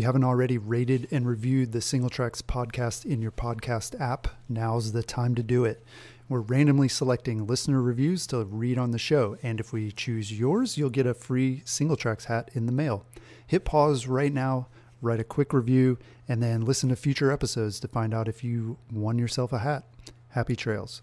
[0.00, 4.92] You haven't already rated and reviewed the Single Tracks podcast in your podcast app, now's
[4.92, 5.84] the time to do it.
[6.26, 10.78] We're randomly selecting listener reviews to read on the show, and if we choose yours,
[10.78, 13.04] you'll get a free Single Tracks hat in the mail.
[13.46, 14.68] Hit pause right now,
[15.02, 18.78] write a quick review, and then listen to future episodes to find out if you
[18.90, 19.84] won yourself a hat.
[20.30, 21.02] Happy trails.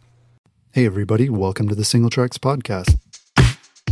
[0.72, 2.98] Hey, everybody, welcome to the Single Tracks podcast.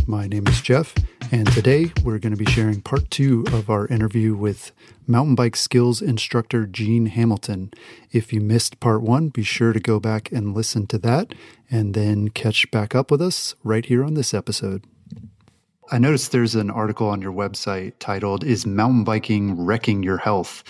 [0.08, 0.94] My name is Jeff,
[1.32, 4.70] and today we're going to be sharing part two of our interview with
[5.04, 7.72] mountain bike skills instructor Gene Hamilton.
[8.12, 11.34] If you missed part one, be sure to go back and listen to that,
[11.68, 14.84] and then catch back up with us right here on this episode.
[15.90, 20.62] I noticed there's an article on your website titled Is Mountain Biking Wrecking Your Health?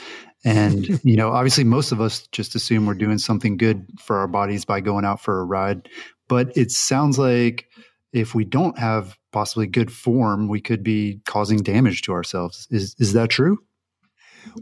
[0.46, 4.28] And, you know, obviously most of us just assume we're doing something good for our
[4.28, 5.90] bodies by going out for a ride.
[6.26, 7.68] But it sounds like
[8.16, 12.66] if we don't have possibly good form, we could be causing damage to ourselves.
[12.70, 13.58] Is is that true?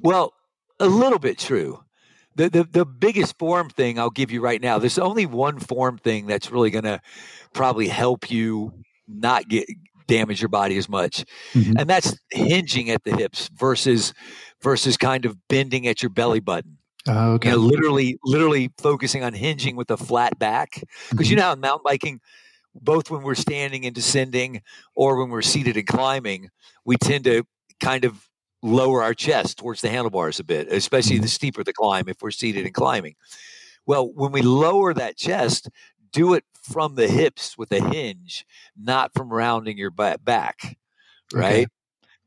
[0.03, 0.33] Well,
[0.81, 1.81] a little bit true.
[2.35, 4.79] The, the the biggest form thing I'll give you right now.
[4.79, 7.01] There's only one form thing that's really going to
[7.53, 8.73] probably help you
[9.07, 9.69] not get
[10.09, 11.79] damage your body as much, mm-hmm.
[11.79, 14.13] and that's hinging at the hips versus
[14.63, 16.79] versus kind of bending at your belly button.
[17.07, 17.51] Uh, okay.
[17.51, 20.83] You know, literally, literally focusing on hinging with a flat back.
[21.11, 21.31] Because mm-hmm.
[21.31, 22.21] you know, in mountain biking,
[22.75, 24.63] both when we're standing and descending
[24.95, 26.51] or when we're seated and climbing,
[26.85, 27.45] we tend to
[27.81, 28.29] kind of
[28.63, 31.29] lower our chest towards the handlebars a bit, especially the mm-hmm.
[31.29, 33.15] steeper the climb if we're seated and climbing.
[33.87, 35.69] Well, when we lower that chest,
[36.13, 40.79] do it from the hips with a hinge, not from rounding your back,
[41.33, 41.53] right?
[41.53, 41.67] Okay.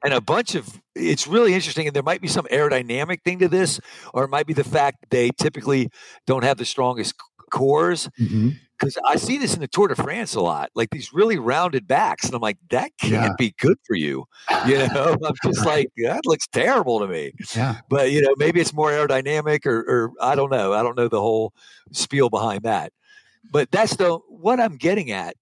[0.03, 3.47] And a bunch of it's really interesting, and there might be some aerodynamic thing to
[3.47, 3.79] this,
[4.13, 5.89] or it might be the fact they typically
[6.27, 7.15] don't have the strongest
[7.49, 8.09] cores.
[8.19, 11.37] Mm-hmm because I see this in the Tour de France a lot, like these really
[11.37, 13.35] rounded backs, and I'm like, that can't yeah.
[13.37, 14.25] be good for you.
[14.67, 17.33] You know, I'm just like, that looks terrible to me.
[17.55, 17.79] Yeah.
[17.89, 20.73] But you know, maybe it's more aerodynamic, or, or I don't know.
[20.73, 21.53] I don't know the whole
[21.91, 22.91] spiel behind that.
[23.51, 25.35] But that's the what I'm getting at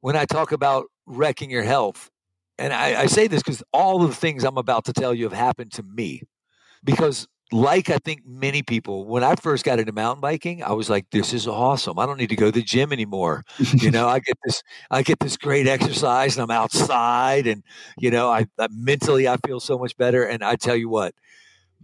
[0.00, 2.10] when I talk about wrecking your health.
[2.58, 5.24] And I, I say this because all of the things I'm about to tell you
[5.24, 6.22] have happened to me.
[6.84, 10.88] Because like I think many people, when I first got into mountain biking, I was
[10.88, 11.98] like, "This is awesome!
[11.98, 15.02] I don't need to go to the gym anymore." you know, I get this, I
[15.02, 17.62] get this great exercise, and I'm outside, and
[17.98, 20.24] you know, I, I mentally I feel so much better.
[20.24, 21.14] And I tell you what,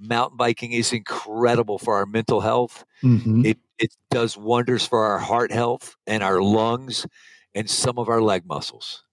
[0.00, 2.84] mountain biking is incredible for our mental health.
[3.02, 3.44] Mm-hmm.
[3.44, 7.06] It it does wonders for our heart health and our lungs,
[7.54, 9.04] and some of our leg muscles.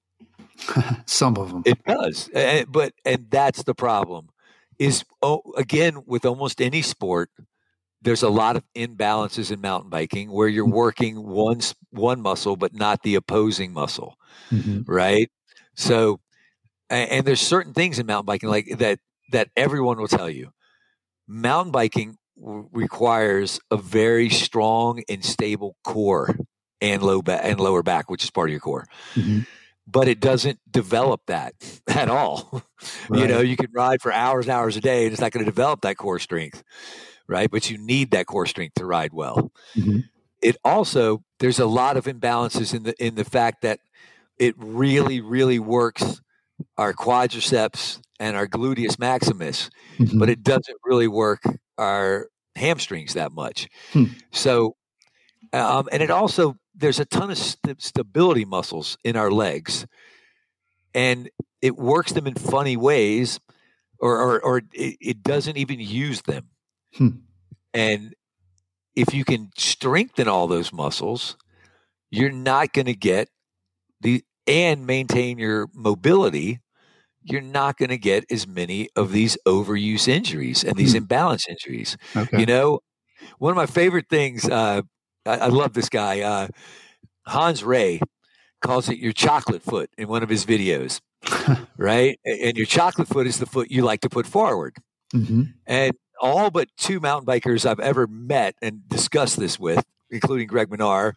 [1.06, 1.64] some of them.
[1.66, 4.30] It does, and, but and that's the problem
[4.80, 7.30] is oh, again with almost any sport
[8.02, 10.76] there's a lot of imbalances in mountain biking where you're mm-hmm.
[10.76, 11.60] working one
[11.92, 14.18] one muscle but not the opposing muscle
[14.52, 14.82] mm-hmm.
[14.92, 15.30] right
[15.76, 16.20] so
[16.90, 19.00] and, and there's certain things in mountain biking like that
[19.32, 20.52] that everyone will tell you
[21.28, 26.38] mountain biking w- requires a very strong and stable core
[26.82, 28.86] and low back and lower back which is part of your core
[29.16, 29.42] mm-hmm
[29.88, 31.54] but it doesn't develop that
[31.88, 32.64] at all.
[33.10, 33.22] Right.
[33.22, 35.46] You know, you can ride for hours and hours a day and it's not going
[35.46, 36.64] to develop that core strength,
[37.28, 37.50] right?
[37.50, 39.52] But you need that core strength to ride well.
[39.76, 40.00] Mm-hmm.
[40.42, 43.80] It also there's a lot of imbalances in the in the fact that
[44.38, 46.22] it really really works
[46.78, 50.20] our quadriceps and our gluteus maximus, mm-hmm.
[50.20, 51.42] but it doesn't really work
[51.78, 53.68] our hamstrings that much.
[53.92, 54.06] Hmm.
[54.32, 54.76] So
[55.54, 59.86] um, and it also there's a ton of st- stability muscles in our legs,
[60.94, 61.30] and
[61.62, 63.40] it works them in funny ways,
[64.00, 66.50] or or, or it, it, doesn't even use them.
[66.96, 67.10] Hmm.
[67.74, 68.14] And
[68.96, 71.38] if you can strengthen all those muscles,
[72.10, 73.30] you're not going to get
[74.02, 76.62] the and maintain your mobility.
[77.24, 80.98] You're not going to get as many of these overuse injuries and these hmm.
[80.98, 81.98] imbalance injuries.
[82.16, 82.40] Okay.
[82.40, 82.82] You know,
[83.40, 84.48] one of my favorite things.
[84.48, 84.84] Uh,
[85.26, 86.22] I, I love this guy.
[86.22, 86.48] Uh,
[87.26, 88.00] Hans Rey
[88.62, 91.02] calls it your chocolate foot in one of his videos,
[91.78, 92.20] right?
[92.26, 94.76] And your chocolate foot is the foot you like to put forward.
[95.14, 95.44] Mm-hmm.
[95.68, 100.70] And all but two mountain bikers I've ever met and discussed this with, including Greg
[100.70, 101.14] Minnaar,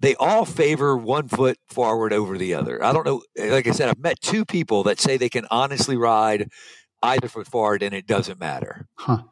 [0.00, 2.84] they all favor one foot forward over the other.
[2.84, 3.22] I don't know.
[3.38, 6.50] Like I said, I've met two people that say they can honestly ride
[7.02, 8.88] either foot forward and it doesn't matter.
[8.94, 9.22] Huh.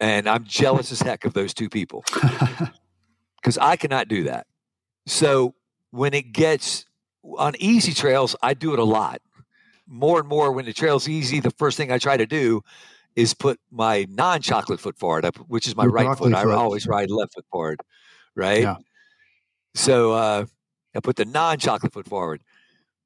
[0.00, 2.04] And I'm jealous as heck of those two people.
[3.40, 4.46] because I cannot do that.
[5.06, 5.54] So
[5.90, 6.84] when it gets
[7.38, 9.20] on easy trails, I do it a lot.
[9.86, 12.62] More and more when the trail's easy, the first thing I try to do
[13.16, 16.46] is put my non-chocolate foot forward, which is my Your right broccoli foot.
[16.46, 17.80] I always ride left foot forward,
[18.34, 18.62] right?
[18.62, 18.76] Yeah.
[19.74, 20.46] So uh,
[20.94, 22.42] I put the non-chocolate foot forward,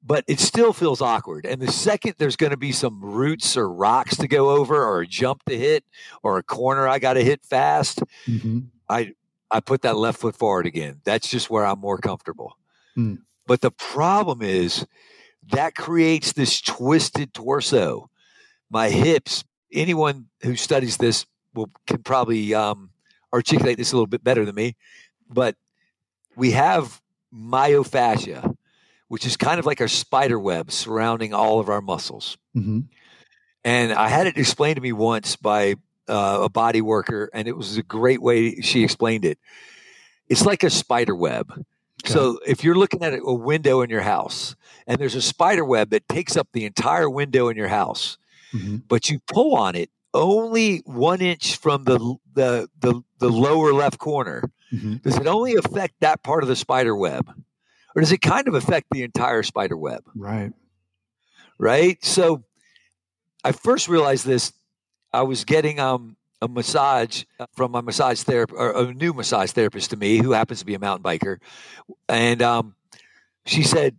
[0.03, 1.45] but it still feels awkward.
[1.45, 5.01] And the second there's going to be some roots or rocks to go over, or
[5.01, 5.83] a jump to hit,
[6.21, 8.59] or a corner I got to hit fast, hmm
[8.89, 9.13] I
[9.59, 11.01] put that left foot forward again.
[11.03, 12.57] That's just where I'm more comfortable.
[12.95, 13.15] Hmm.
[13.45, 14.85] But the problem is
[15.51, 18.09] that creates this twisted torso.
[18.69, 22.91] My hips, anyone who studies this will can probably um,
[23.33, 24.75] articulate this a little bit better than me.
[25.29, 25.55] But
[26.35, 27.01] we have
[27.33, 28.55] myofascia,
[29.07, 32.37] which is kind of like our spider web surrounding all of our muscles.
[32.53, 32.81] hmm
[33.63, 35.75] And I had it explained to me once by
[36.07, 39.37] uh, a body worker, and it was a great way she explained it.
[40.27, 41.65] It's like a spider web.
[42.05, 44.55] So if you're looking at a window in your house,
[44.87, 48.17] and there's a spider web that takes up the entire window in your house,
[48.51, 51.97] hmm but you pull on it only one inch from the
[52.33, 56.55] the the, the lower left corner, hmm does it only affect that part of the
[56.55, 57.29] spider web,
[57.95, 60.03] or does it kind of affect the entire spider web?
[60.15, 60.51] Right.
[61.57, 62.03] right?
[62.03, 62.43] So
[63.43, 64.51] I first realized this.
[65.13, 67.23] I was getting um, a massage
[67.53, 70.73] from my massage therapist, or a new massage therapist to me, who happens to be
[70.73, 71.37] a mountain biker,
[72.09, 72.75] and um,
[73.45, 73.97] she said,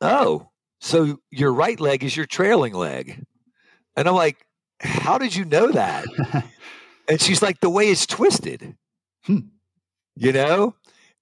[0.00, 0.50] "Oh,
[0.80, 3.24] so your right leg is your trailing leg,"
[3.96, 4.46] and I'm like,
[4.80, 6.04] "How did you know that?"
[7.08, 8.76] And she's like, "The way it's twisted."
[9.24, 9.48] Hmm.
[10.14, 10.76] You know?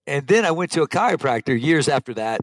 [0.06, 2.40] And then I went to a chiropractor years after that,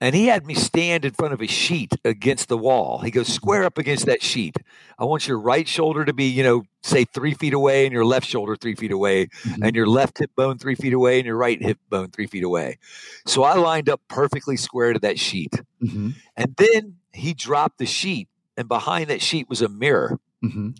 [0.00, 2.98] and he had me stand in front of a sheet against the wall.
[3.00, 4.56] He goes, square up against that sheet.
[4.98, 8.04] I want your right shoulder to be, you know, say three feet away, and your
[8.04, 9.58] left shoulder three feet away, Mhm.
[9.66, 12.42] and your left hip bone three feet away, and your right hip bone three feet
[12.44, 12.78] away.
[13.26, 15.52] So I lined up perfectly square to that sheet.
[15.82, 16.14] Mhm.
[16.36, 20.18] And then he dropped the sheet, and behind that sheet was a mirror.
[20.42, 20.76] Mhm.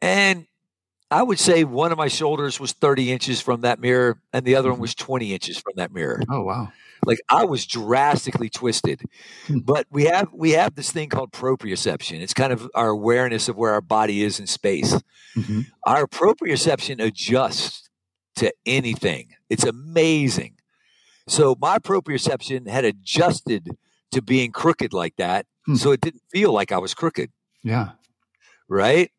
[0.00, 0.46] And
[1.10, 4.56] I would say one of my shoulders was 30 inches from that mirror, and the
[4.56, 4.82] other one Mhm.
[4.82, 6.22] was 20 inches from that mirror.
[6.28, 6.72] Oh wow.
[7.04, 9.02] Like I was drastically twisted.
[9.46, 9.58] Hmm.
[9.58, 12.20] But we have we have this thing called proprioception.
[12.20, 14.94] It's kind of our awareness of where our body is in space.
[15.34, 17.88] hmm Our proprioception adjusts
[18.36, 19.30] to anything.
[19.50, 20.54] It's amazing.
[21.28, 23.76] So my proprioception had adjusted
[24.12, 25.76] to being crooked like that, Hmm.
[25.76, 27.30] so it didn't feel like I was crooked
[27.62, 27.92] Yeah.
[28.68, 29.10] right?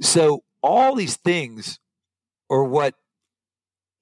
[0.00, 1.78] So all these things
[2.50, 2.94] are what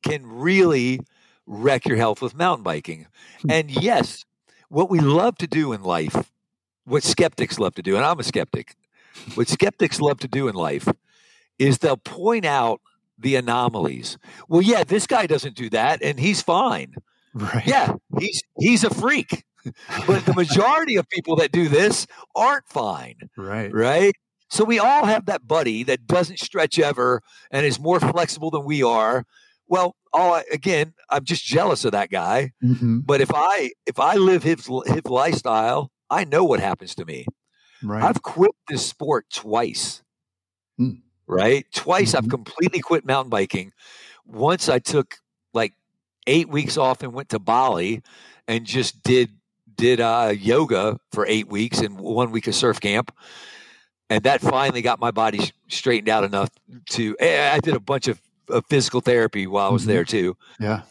[0.03, 1.01] can really
[1.49, 3.07] wreck your health with mountain biking.
[3.43, 3.51] Hmm.
[3.51, 4.25] And yes,
[4.69, 6.31] what we love to do in life,
[6.85, 8.77] what skeptics love to do, and I'm a skeptic,
[9.35, 10.87] what skeptics love to do in life
[11.59, 12.81] is they'll point out
[13.19, 14.17] the anomalies.
[14.49, 16.95] Well, yeah, this guy doesn't do that and he's fine.
[17.35, 17.67] Right.
[17.67, 19.45] Yeah, he's he's a freak.
[20.07, 23.73] But the majority of people that do this aren't fine Right.
[23.73, 24.15] right?
[24.49, 28.65] So we all have that buddy that doesn't stretch ever and is more flexible than
[28.65, 29.25] we are.
[29.69, 32.53] Well, all I, again, I'm just jealous of that guy.
[32.61, 37.05] hmm But if I if I live his his lifestyle, I know what happens to
[37.05, 37.27] me.
[37.83, 38.03] Right.
[38.03, 40.03] I've quit this sport twice.
[40.79, 40.93] Hmm.
[41.27, 41.67] Right?
[41.75, 42.31] Twice I've Mhm.
[42.31, 43.73] completely quit mountain biking.
[44.27, 45.17] Once I took
[45.53, 45.75] like
[46.27, 48.03] 8 weeks off and went to Bali
[48.47, 49.31] and just did
[49.77, 53.15] did uh, yoga for 8 weeks and one week of surf camp.
[54.11, 56.49] And that finally got my body straightened out enough
[56.91, 60.37] to eh, I did a bunch of, of physical therapy while I was there too.
[60.61, 60.83] yeah.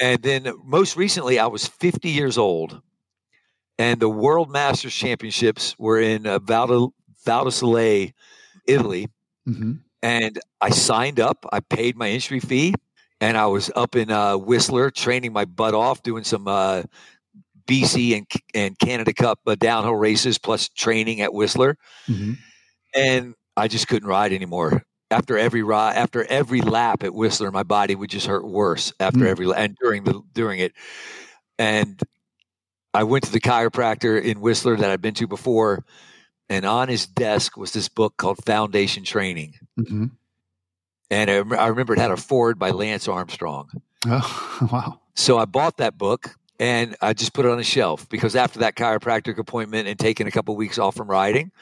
[0.00, 2.82] And then most recently, I was 50 years old,
[3.78, 6.92] and the World Masters Championships were in uh, Val,
[7.24, 8.12] Val di Sole,
[8.66, 9.08] Italy.
[9.46, 12.74] hmm And I signed up, I paid my entry fee,
[13.20, 16.82] and I was up in uh, Whistler training my butt off, doing some uh,
[17.66, 21.76] BC and, and Canada Cup uh, downhill races, plus training at Whistler.
[22.06, 22.32] hmm
[22.94, 24.84] And I just couldn't ride anymore.
[25.10, 29.20] After every ride, after every lap at Whistler, my body would just hurt worse after
[29.20, 29.28] Mm.
[29.28, 30.72] every and during the during it.
[31.58, 32.00] And
[32.92, 35.84] I went to the chiropractor in Whistler that I'd been to before,
[36.48, 39.54] and on his desk was this book called Foundation Training.
[39.76, 40.06] hmm
[41.10, 43.68] And I, I remember it had a forward by Lance Armstrong.
[44.06, 45.00] Oh wow.
[45.14, 48.60] So I bought that book and I just put it on a shelf because after
[48.60, 51.52] that chiropractic appointment and taking a couple weeks off from riding,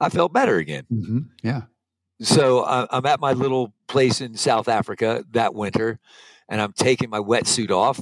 [0.00, 0.84] I felt better again.
[0.88, 1.62] hmm Yeah.
[2.20, 5.98] So I- I'm at my little place in South Africa that winter,
[6.48, 8.00] and I'm taking my wetsuit off,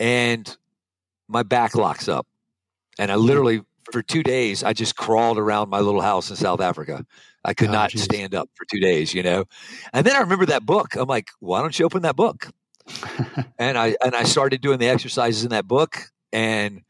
[0.00, 0.56] and
[1.28, 2.26] my back locks up,
[2.98, 6.60] and I literally for two days, I just crawled around my little house in South
[6.60, 7.04] Africa.
[7.44, 8.04] I could Oh, not geez.
[8.04, 9.44] stand up for two days, you know.
[9.92, 10.94] And then I remember that book.
[10.94, 12.48] I'm like, why don't you open that book?
[13.58, 16.10] and I and I started doing the exercises in that book.
[16.32, 16.82] And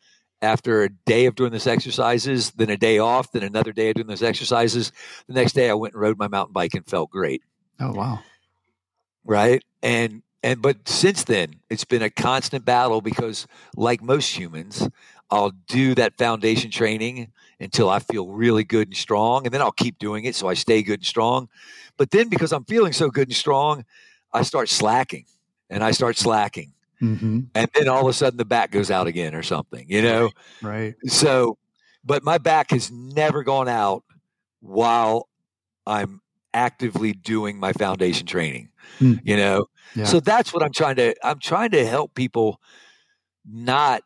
[0.43, 3.95] after a day of doing those exercises, then a day off, then another day of
[3.95, 4.93] doing those exercises,
[5.29, 7.43] the next day I went and rode my mountain bike and felt great.
[7.81, 8.21] oh wow.
[9.25, 9.63] Right.
[9.83, 13.47] And and but since then it's been a constant battle because
[13.77, 14.89] like most humans,
[15.31, 19.71] I'll do that foundation training until I feel really good and strong, and then I'll
[19.71, 21.49] keep doing it so I stay good and strong.
[21.97, 23.85] But then because I'm feeling so good and strong,
[24.33, 25.27] I start slacking
[25.71, 26.72] and I start slacking.
[27.03, 30.01] Hmm And then all of a sudden the back goes out again or something, you
[30.03, 30.31] know?
[30.63, 30.95] Right.
[31.07, 31.59] So,
[32.05, 34.05] but my back has never gone out
[34.61, 35.29] while
[35.85, 36.21] I'm
[36.55, 38.69] actively doing my foundation training,
[39.01, 39.15] Hmm.
[39.25, 39.67] you know?
[39.97, 40.05] Yeah.
[40.05, 42.61] So that's what I'm trying to, I'm trying to help people
[43.45, 44.03] not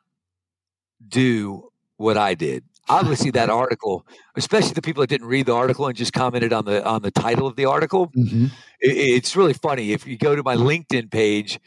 [1.06, 2.64] do what I did.
[2.88, 6.64] Obviously that article, especially the people that didn't read the article and just commented on
[6.64, 8.46] the, on the title of the article, hmm
[8.80, 9.92] it, it's really funny.
[9.92, 11.60] If you go to my LinkedIn page,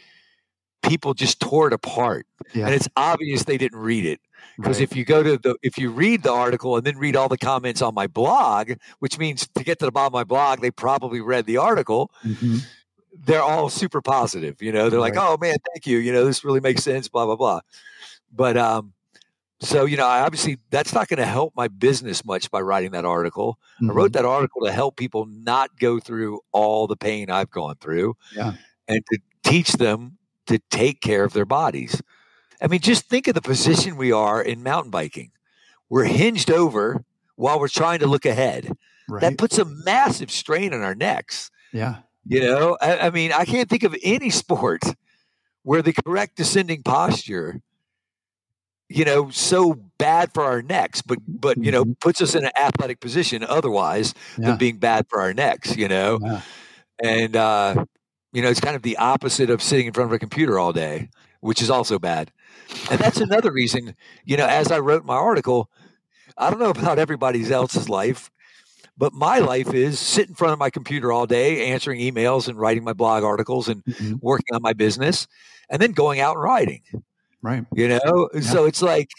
[0.81, 2.65] people just tore it apart Yeah.
[2.65, 4.19] and it's obvious they didn't read it
[4.57, 4.83] because Right.
[4.89, 7.37] if you go to the if you read the article and then read all the
[7.37, 10.71] comments on my blog which means to get to the bottom of my blog they
[10.71, 12.61] probably read the article Mhm.
[13.25, 16.43] they're all super positive you know they're like oh man thank you you know this
[16.45, 17.59] really makes sense blah blah blah
[18.31, 18.93] but um
[19.61, 22.91] so you know i obviously that's not going to help my business much by writing
[22.91, 23.93] that article i Mhm.
[23.95, 28.15] wrote that article to help people not go through all the pain i've gone through
[28.33, 28.53] Yeah.
[28.87, 30.17] and to teach them
[30.49, 32.01] to take care of their bodies
[32.61, 35.31] I mean, just think of the position we are in mountain biking.
[35.87, 37.05] We're hinged over
[37.37, 38.69] while we're trying to look ahead.
[39.07, 39.21] Right.
[39.21, 41.51] That puts a massive strain on our necks.
[41.71, 41.99] yeah.
[42.25, 44.83] You know, I, I mean, I can't think of any sport
[45.63, 47.61] where the correct descending posture,
[48.89, 51.99] you know, so bad for our necks, but but you know, Mhm.
[52.01, 54.47] puts us in an athletic position otherwise Yeah.
[54.49, 55.77] than being bad for our necks.
[55.77, 56.41] You know, Yeah.
[57.01, 57.85] and uh,
[58.31, 60.73] you know, it's kind of the opposite of sitting in front of a computer all
[60.73, 61.09] day,
[61.41, 62.31] which is also bad.
[62.91, 63.95] And that's another reason,
[64.25, 65.69] you know, as I wrote my article,
[66.37, 68.29] I don't know about everybody else's life,
[68.97, 72.59] but my life is sit in front of my computer all day, answering emails and
[72.59, 74.19] writing my blog articles and Mhm.
[74.21, 75.27] working on my business,
[75.69, 76.81] and then going out and riding.
[77.41, 77.65] Right.
[77.73, 79.09] You know, so it's like,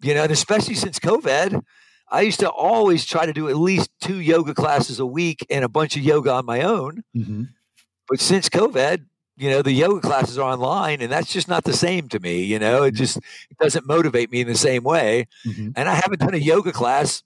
[0.00, 1.62] you know, and especially since COVID,
[2.10, 5.64] I used to always try to do at least two yoga classes a week and
[5.64, 7.04] a bunch of yoga on my own.
[7.14, 7.44] hmm
[8.08, 9.04] But since COVID,
[9.36, 12.42] you know, the yoga classes are online and that's just not the same to me.
[12.42, 15.26] You know, it just it doesn't motivate me in the same way.
[15.44, 17.22] hmm And I haven't done a yoga class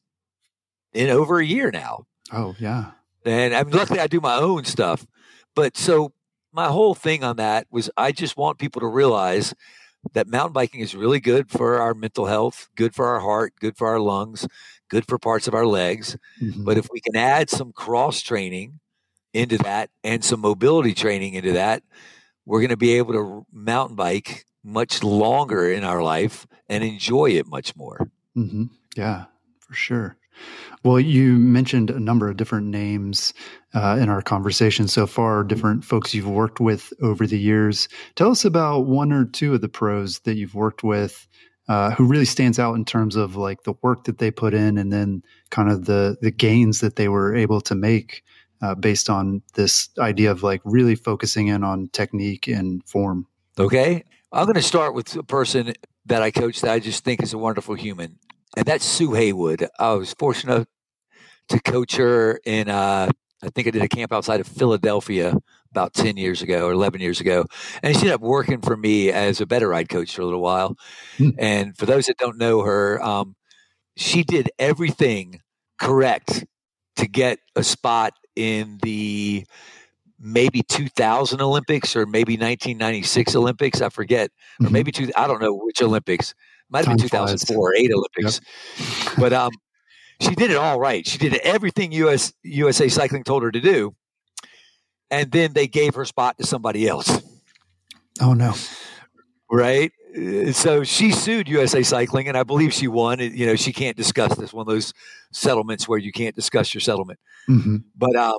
[0.92, 2.06] in over a year now.
[2.33, 2.92] Oh yeah.
[3.25, 5.06] And I mean, luckily I do my own stuff.
[5.54, 6.12] But so
[6.52, 9.54] my whole thing on that was I just want people to realize
[10.12, 13.76] that mountain biking is really good for our mental health, good for our heart, good
[13.76, 14.47] for our lungs,
[14.88, 16.16] good for parts of our legs.
[16.40, 16.64] Mhm.
[16.64, 18.78] But if we can add some cross training
[19.37, 21.83] into that and some mobility training into that,
[22.45, 27.31] we're going to be able to mountain bike much longer in our life and enjoy
[27.31, 28.11] it much more.
[28.35, 28.64] hmm
[28.97, 29.26] Yeah,
[29.61, 30.16] for sure.
[30.85, 33.33] Well, you mentioned a number of different names
[33.75, 37.88] uh, in our conversation so far, different folks you've worked with over the years.
[38.14, 41.26] Tell us about one or two of the pros that you've worked with
[41.69, 44.78] uh, who really stands out in terms of like the work that they put in
[44.78, 48.23] and then kind of the, the gains that they were able to make
[48.63, 53.27] uh, based on this idea of like really focusing in on technique and form.
[53.59, 54.05] Okay.
[54.33, 55.73] I'm going to start with a person
[56.07, 58.19] that I coach that I just think is a wonderful human,
[58.57, 59.69] and that's Sue Haywood.
[59.79, 60.69] I was fortunate
[61.49, 63.09] to coach her in, uh,
[63.43, 65.37] I think I did a camp outside of Philadelphia
[65.71, 67.45] about 10 years ago or 11 years ago.
[67.83, 70.41] And she ended up working for me as a better ride coach for a little
[70.41, 70.77] while.
[71.19, 71.31] Hmm.
[71.39, 73.37] And for those that don't know her, um,
[73.97, 75.41] she did everything
[75.79, 76.45] correct
[76.97, 79.45] to get a spot in the
[80.19, 83.81] maybe 2000 Olympics or maybe 1996 Olympics.
[83.83, 84.71] I forget, or Mhm.
[84.73, 85.11] maybe two.
[85.16, 86.35] I don't know which Olympics.
[86.71, 87.40] Might have been Time flies.
[87.43, 88.40] 2004 or eight Olympics.
[89.19, 89.50] But um,
[90.21, 91.07] she did it all right.
[91.07, 93.95] She did everything US USA Cycling told her to do,
[95.11, 97.23] and then they gave her spot to somebody else.
[98.21, 98.55] Oh, no.
[99.50, 99.93] Right.
[100.16, 103.20] Uh, So she sued USA Cycling, and I believe she won.
[103.20, 104.92] You know, she can't discuss this one of those
[105.32, 107.18] settlements where you can't discuss your settlement.
[107.46, 108.38] hmm But um,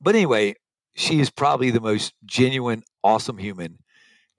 [0.00, 0.54] but anyway,
[0.94, 3.78] she is probably the most genuine, awesome human,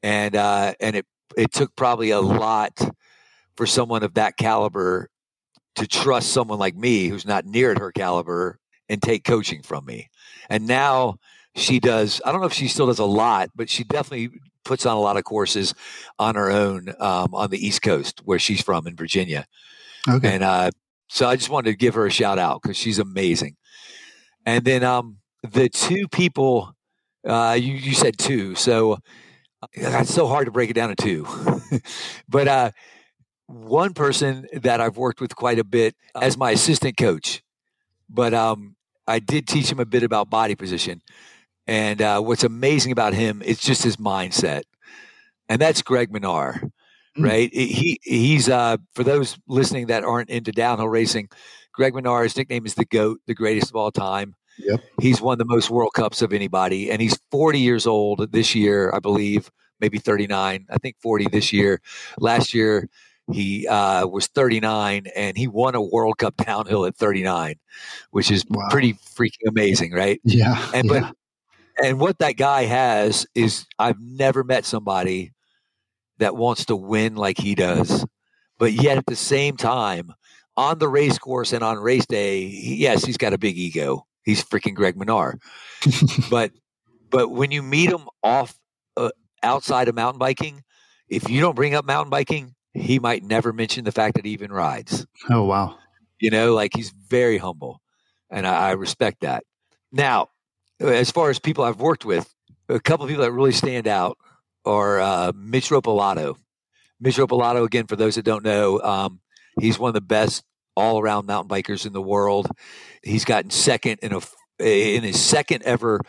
[0.03, 1.05] and uh, and it
[1.37, 2.79] it took probably a lot
[3.55, 5.09] for someone of that caliber
[5.75, 9.85] to trust someone like me who's not near at her caliber and take coaching from
[9.85, 10.09] me.
[10.49, 11.17] And now
[11.55, 12.21] she does.
[12.25, 14.99] I don't know if she still does a lot, but she definitely puts on a
[14.99, 15.73] lot of courses
[16.19, 19.45] on her own um, on the East Coast where she's from in Virginia.
[20.07, 20.35] Okay.
[20.35, 20.71] And uh,
[21.07, 23.55] so I just wanted to give her a shout out because she's amazing.
[24.45, 26.73] And then um, the two people,
[27.25, 28.55] uh, you, you said two.
[28.55, 31.27] So uh, it's so hard to break it down to two.
[32.29, 32.71] but uh,
[33.47, 37.41] one person that I've worked with quite a bit as my assistant coach,
[38.09, 38.75] but um,
[39.07, 41.01] I did teach him a bit about body position.
[41.67, 44.63] And uh, what's amazing about him is just his mindset.
[45.49, 46.71] And that's Greg Minnaar, mm.
[47.17, 47.53] right?
[47.53, 51.29] He he's uh, for those listening that aren't into downhill racing,
[51.73, 54.35] Greg Minnaar, his nickname is the GOAT, the greatest of all time.
[54.59, 54.81] Yep.
[54.99, 58.91] He's won the most World Cups of anybody, and he's 40 years old this year,
[58.93, 60.65] I believe, maybe 39.
[60.69, 61.79] I think 40 this year.
[62.17, 62.89] Last year,
[63.31, 67.55] he uh, was 39 and he won a World Cup downhill at 39,
[68.11, 68.67] which is wow.
[68.69, 70.19] pretty freaking amazing, right?
[70.23, 70.65] Yeah.
[70.73, 70.99] And yeah.
[71.01, 71.15] but
[71.83, 75.33] and what that guy has is I've never met somebody
[76.19, 78.05] that wants to win like he does,
[78.57, 80.13] but yet at the same time
[80.55, 84.05] on the race course and on race day, yes, he's got a big ego.
[84.23, 85.39] He's freaking Greg Minnaar,
[86.29, 86.51] but
[87.09, 88.57] but when you meet him off
[88.97, 90.63] uh, outside of mountain biking,
[91.07, 94.31] if you don't bring up mountain biking, he might never mention the fact that he
[94.31, 95.05] even rides.
[95.29, 95.77] Oh wow!
[96.19, 97.81] You know, like he's very humble,
[98.29, 99.45] and I, I respect that.
[99.93, 100.27] Now,
[100.79, 102.33] as far as people I've worked with,
[102.69, 104.17] a couple of people that really stand out
[104.65, 106.35] are uh, Mitch Ropelato.
[106.99, 109.19] Mitch Ropelato, again, for those that don't know, um,
[109.59, 110.43] he's one of the best
[110.75, 112.47] all-around mountain bikers in the world.
[113.01, 114.21] He's gotten second in a
[114.59, 116.01] in his second ever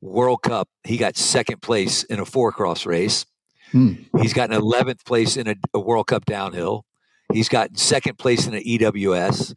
[0.00, 0.68] World Cup.
[0.84, 3.26] He got second place in a four cross race.
[3.72, 3.94] Hmm.
[4.20, 6.84] He's gotten 11th place in a, a, World Cup downhill.
[7.32, 9.54] He's gotten second place in an EWS.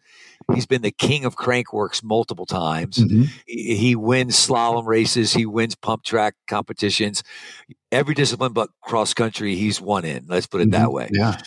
[0.54, 2.98] He's been the king of Crankworx multiple times.
[2.98, 3.24] Mm-hmm.
[3.46, 5.34] He, he, wins slalom races.
[5.34, 7.24] He wins pump track competitions.
[7.92, 10.26] Every discipline but cross country, he's won in.
[10.28, 10.82] Let's put it mm-hmm.
[10.82, 11.10] that way.
[11.12, 11.38] Yeah.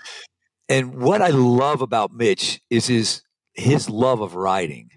[0.68, 3.22] And what I love about Mitch is his
[3.54, 4.90] his love of riding.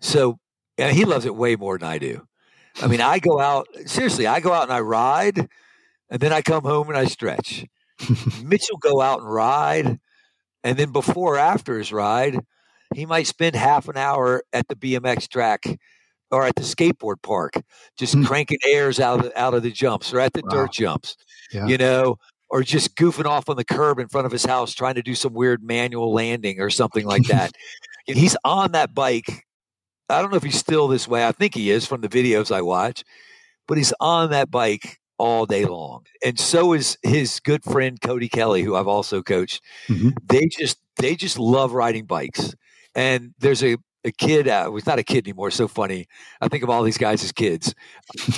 [0.00, 0.38] So
[0.78, 2.26] he loves it way more than I do.
[2.80, 4.26] I mean, I go out seriously.
[4.26, 5.48] I go out and I ride
[6.10, 7.64] and then I come home and I stretch.
[8.42, 10.00] Mitch will go out and ride,
[10.64, 12.38] and then before or after his ride,
[12.94, 15.64] he might spend half an hour at the BMX track
[16.30, 17.54] or at the skateboard park,
[17.98, 18.26] just mm.
[18.26, 20.50] cranking airs out of the, out of the jumps or at the wow.
[20.50, 21.16] dirt jumps,
[21.52, 21.66] yeah.
[21.66, 22.16] you know,
[22.48, 25.14] or just goofing off on the curb in front of his house trying to do
[25.14, 27.52] some weird manual landing or something like that.
[28.06, 29.44] he's on that bike.
[30.08, 31.26] I don't know if he's still this way.
[31.26, 33.04] I think he is from the videos I watch,
[33.68, 36.04] but he's on that bike all day long.
[36.24, 39.62] And so is his good friend Cody Kelly, who I've also coached.
[39.88, 40.10] Mm-hmm.
[40.24, 42.54] They just they just love riding bikes.
[42.94, 45.50] And there's a, a kid, uh, well, not a kid anymore.
[45.50, 46.06] So funny.
[46.40, 47.74] I think of all these guys as kids,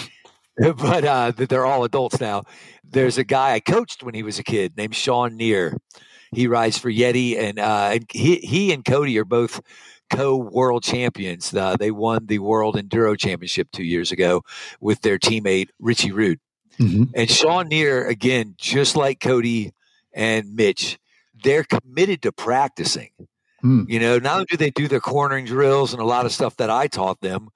[0.56, 2.44] but uh, they're all adults now.
[2.84, 5.78] There's a guy I coached when he was a kid named Shawn Neer.
[6.34, 9.60] He rides for Yeti, and, uh, he, he and Cody are both
[10.12, 11.54] co world champions.
[11.54, 14.42] Uh, they won the World Enduro Championship two years ago
[14.80, 16.40] with their teammate Richie Rude.
[16.78, 17.04] Mm-hmm.
[17.14, 19.72] And Shawn Neer, again, just like Cody
[20.12, 20.98] and Mitch,
[21.42, 23.10] they're committed to practicing.
[23.64, 23.88] Mm.
[23.88, 26.57] You know, not only do they do their cornering drills and a lot of stuff
[26.57, 27.48] that I taught them,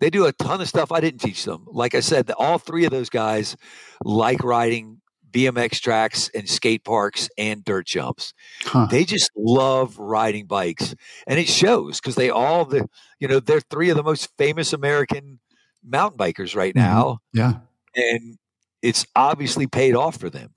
[0.00, 1.64] they do a ton of stuff I didn't teach them.
[1.66, 3.56] Like I said, all three of those guys
[4.04, 8.32] like riding BMX tracks and skate parks and dirt jumps.
[8.62, 8.86] Huh.
[8.90, 10.94] They just love riding bikes,
[11.26, 12.88] and it shows because they all the
[13.18, 15.40] you know they're three of the most famous American
[15.84, 16.86] mountain bikers right mm-hmm.
[16.86, 17.18] now.
[17.32, 17.54] Yeah,
[17.94, 18.38] and
[18.82, 20.50] it's obviously paid off for them.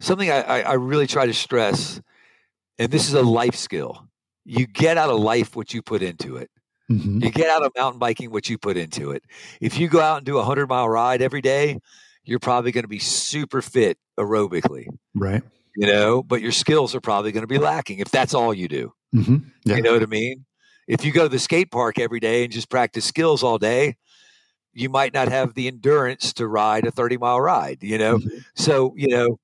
[0.00, 2.00] Something I, I, I really try to stress,
[2.78, 4.08] and this is a life skill.
[4.48, 6.50] You get out of life what you put into it.
[6.90, 7.24] Mm-hmm.
[7.24, 9.24] You get out of mountain biking what you put into it.
[9.60, 11.80] If you go out and do a hundred mile ride every day,
[12.24, 14.86] you're probably going to be super fit aerobically.
[15.14, 15.42] Right.
[15.76, 18.68] You know, but your skills are probably going to be lacking if that's all you
[18.68, 18.92] do.
[19.14, 19.36] Mm-hmm.
[19.64, 19.76] Yeah.
[19.76, 20.44] You know what I mean?
[20.86, 23.96] If you go to the skate park every day and just practice skills all day,
[24.72, 28.18] you might not have the endurance to ride a 30 mile ride, you know?
[28.18, 28.38] Mm-hmm.
[28.54, 29.38] So, you know,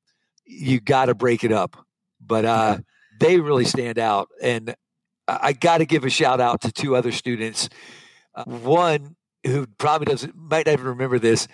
[0.45, 1.77] you got to break it up.
[2.21, 2.79] But uh,
[3.19, 4.29] they really stand out.
[4.41, 4.75] And
[5.41, 7.69] I got to give a shout out to two other students.
[8.35, 11.49] Uh, one who probably doesn't, might not even remember this.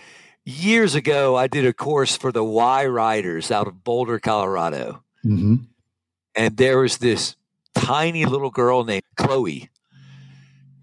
[0.45, 5.03] Years ago, I did a course for the Y Riders out of Boulder, Colorado.
[5.25, 5.57] Mm-hmm.
[6.35, 7.37] And there was this
[7.75, 9.71] tiny little girl named Chloe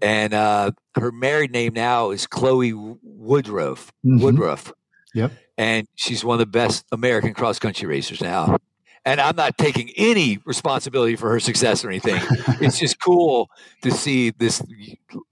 [0.00, 3.92] and uh, her married name now is Chloe Woodruff.
[4.04, 4.22] Mm-hmm.
[4.22, 4.72] Woodruff.
[5.14, 5.32] Yep.
[5.56, 8.58] And she's one of the best American cross country racers now.
[9.06, 12.20] And I'm not taking any responsibility for her success or anything.
[12.60, 13.48] it's just cool
[13.82, 14.60] to see this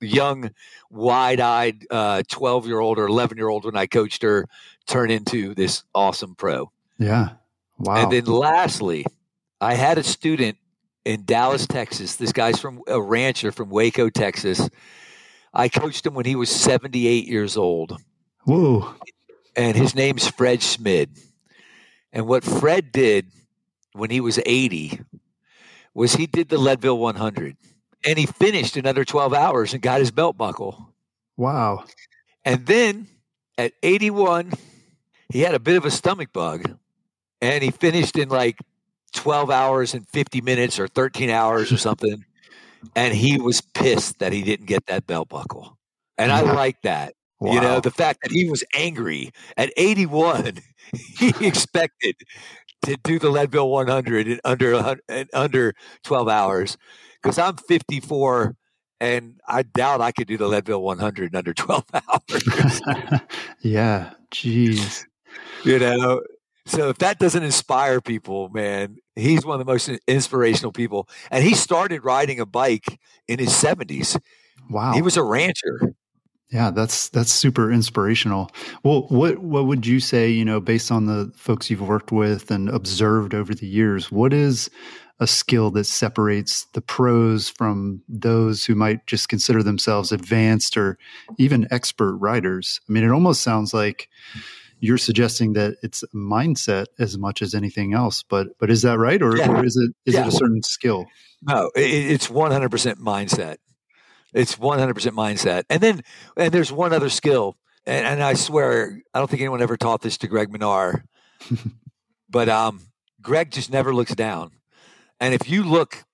[0.00, 0.52] young,
[0.90, 4.46] wide eyed 12 uh, year old or 11 year old when I coached her
[4.86, 6.70] turn into this awesome pro.
[7.00, 7.30] Yeah.
[7.78, 8.04] Wow.
[8.04, 9.04] And then lastly,
[9.60, 10.56] I had a student
[11.04, 12.14] in Dallas, Texas.
[12.14, 14.70] This guy's from a rancher from Waco, Texas.
[15.52, 18.00] I coached him when he was 78 years old.
[18.44, 18.94] Whoa.
[19.56, 21.18] And his name's Fred Schmid.
[22.12, 23.32] And what Fred did
[23.94, 25.00] when he was 80
[25.94, 27.56] was he did the Leadville 100
[28.04, 30.92] and he finished another 12 hours and got his belt buckle.
[31.36, 31.84] Wow.
[32.44, 33.06] And then
[33.56, 34.52] at 81,
[35.32, 36.76] he had a bit of a stomach bug
[37.40, 38.58] and he finished in like
[39.14, 42.24] 12 hours and 50 minutes or 13 hours or something.
[42.96, 45.78] and he was pissed that he didn't get that belt buckle.
[46.18, 47.14] And I like that.
[47.40, 47.52] Wow.
[47.52, 50.58] You know, the fact that he was angry at 81,
[51.18, 52.16] he expected
[52.84, 56.76] to do the Leadville 100 in under in under 12 hours
[57.22, 58.56] because I'm 54
[59.00, 62.82] and I doubt I could do the Leadville 100 in under 12 hours.
[63.60, 65.04] yeah, jeez.
[65.64, 66.20] You know,
[66.66, 71.08] so if that doesn't inspire people, man, he's one of the most inspirational people.
[71.30, 74.18] And he started riding a bike in his 70s.
[74.70, 74.92] Wow.
[74.92, 75.94] He was a rancher.
[76.50, 78.50] Yeah, that's that's super inspirational.
[78.82, 82.50] Well, what what would you say, you know, based on the folks you've worked with
[82.50, 84.70] and observed over the years, what is
[85.20, 90.98] a skill that separates the pros from those who might just consider themselves advanced or
[91.38, 92.80] even expert writers?
[92.88, 94.08] I mean, it almost sounds like
[94.80, 99.22] you're suggesting that it's mindset as much as anything else, but but is that right,
[99.22, 99.50] or, yeah.
[99.50, 100.22] or is it is yeah.
[100.22, 101.06] it a certain skill?
[101.42, 103.56] No, it, it's 100% mindset.
[104.34, 105.64] It's 100% mindset.
[105.70, 106.02] And then,
[106.36, 107.56] and there's one other skill.
[107.86, 111.04] And, and I swear, I don't think anyone ever taught this to Greg Minnaar,
[112.28, 112.80] but um,
[113.22, 114.52] Greg just never looks down.
[115.20, 116.04] And if you look,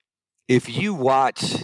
[0.49, 1.55] if you watch,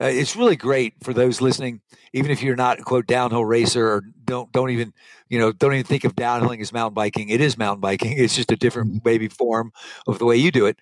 [0.00, 1.80] uh, it's really great for those listening,
[2.12, 4.92] even if you're not quote downhill racer or don't don't even
[5.28, 7.30] you know don't even think of downhilling as mountain biking.
[7.30, 8.12] It is mountain biking.
[8.18, 9.34] It's just a different maybe mm-hmm.
[9.34, 9.72] form
[10.06, 10.78] of the way you do it.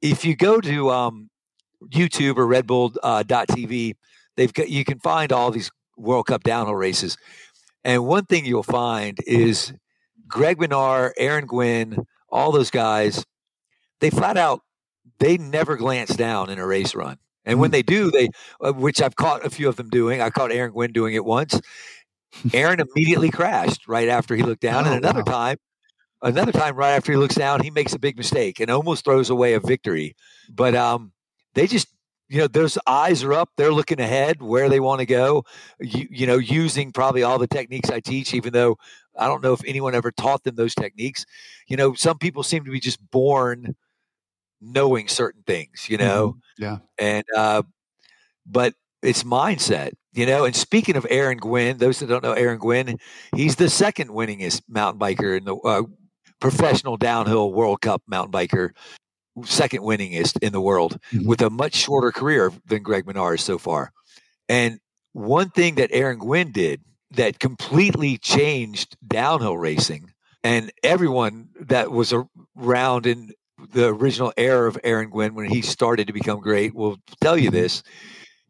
[0.00, 1.30] If you go to um,
[1.88, 3.94] YouTube or Red Bull uh, .tv,
[4.36, 7.16] they've got you can find all these World Cup downhill races.
[7.84, 9.72] And one thing you'll find is
[10.28, 13.24] Greg Minnaar, Aaron Gwin, all those guys,
[14.00, 14.60] they flat out
[15.18, 17.16] they never glance down in a race run.
[17.44, 17.72] And when hmm.
[17.72, 18.28] they do, they
[18.60, 20.20] uh, which I've caught a few of them doing.
[20.20, 21.60] I caught Aaron Gwin doing it once.
[22.52, 25.32] Aaron immediately crashed right after he looked down, oh, and another wow.
[25.32, 25.56] time,
[26.22, 29.28] another time right after he looks down, he makes a big mistake and almost throws
[29.30, 30.16] away a victory.
[30.50, 31.12] But um,
[31.54, 31.88] they just
[32.32, 35.44] you know those eyes are up they're looking ahead where they want to go
[35.80, 38.78] you, you know using probably all the techniques i teach even though
[39.18, 41.26] i don't know if anyone ever taught them those techniques.
[41.68, 43.76] You know some people seem to be just born
[44.62, 46.38] knowing certain things you know?
[46.58, 46.64] Mm-hmm.
[46.64, 46.78] yeah.
[46.98, 47.62] And uh
[48.46, 50.46] but it's mindset you know?
[50.46, 52.98] And speaking of aaron gwin those that don't know aaron gwin
[53.36, 55.82] he's the second winningest mountain biker in the uh,
[56.40, 58.70] professional downhill world cup mountain biker
[59.44, 61.26] second winningest in the world mm-hmm.
[61.26, 63.92] with a much shorter career than Greg Minnaar so far.
[64.48, 64.78] And
[65.12, 70.10] one thing that Aaron Gwin did that completely changed downhill racing,
[70.42, 72.14] and everyone that was
[72.56, 73.32] around in
[73.72, 77.50] the original era of Aaron Gwin when he started to become great will tell you
[77.50, 77.82] this.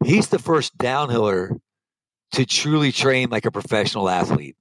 [0.03, 1.59] He's the first downhiller
[2.33, 4.55] to truly train like a professional athlete.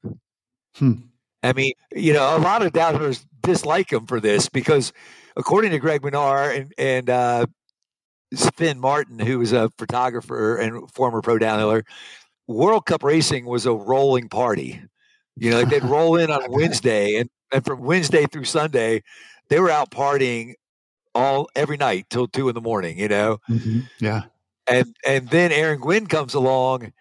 [0.77, 0.93] Hmm.
[1.43, 4.93] I mean, you know, a lot of downhillers dislike him for this because
[5.37, 7.47] according to Greg Minnaar and and uh,
[8.35, 11.83] Sven Martin, who was a photographer and former pro downhiller,
[12.47, 14.83] World Cup racing was a rolling party.
[15.37, 19.03] You know, like they'd roll in on Wednesday, and, and from Wednesday through Sunday,
[19.49, 20.55] they were out partying
[21.15, 22.99] all every night till two in the morning.
[22.99, 23.81] You know, mm-hmm.
[24.01, 24.23] yeah.
[24.67, 26.93] And and then Aaron Gwin comes along,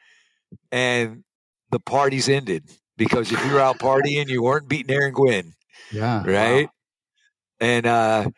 [0.72, 1.24] and
[1.72, 2.64] the party's ended
[2.98, 5.54] because if you were out partying, you weren't beating Aaron Gwin.
[5.92, 6.24] Yeah.
[6.26, 6.66] Right.
[6.66, 6.72] Wow.
[7.62, 8.30] And uh,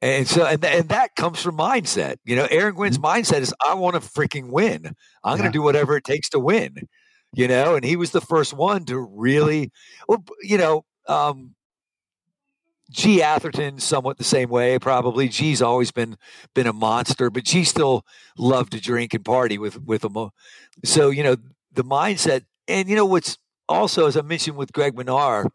[0.00, 2.16] and so and, and that comes from mindset.
[2.24, 3.20] You know, Aaron Gwin's mm-hmm.
[3.20, 4.94] mindset is I want to freaking win.
[5.24, 5.42] I'm yeah.
[5.42, 6.88] going to do whatever it takes to win.
[7.34, 9.70] You know, and he was the first one to really,
[10.08, 11.54] well, you know, um,
[12.90, 14.78] Gee Atherton somewhat the same way.
[14.78, 16.16] Probably Gee's always been
[16.54, 18.04] been a monster, but G still
[18.38, 20.30] loved to drink and party with with them.
[20.84, 21.36] So you know
[21.72, 23.36] the mindset, and you know what's
[23.68, 25.50] also as I mentioned with Greg Minnaar,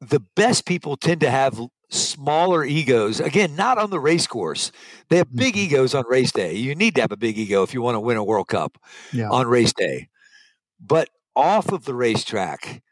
[0.00, 3.20] the best people tend to have smaller egos.
[3.20, 4.70] Again, not on the race course.
[5.08, 5.74] They have big mm-hmm.
[5.74, 6.54] egos on race day.
[6.54, 8.78] You need to have a big ego if you want to win a World Cup
[9.12, 9.28] yeah.
[9.30, 10.08] on race day.
[10.80, 12.82] But off of the racetrack,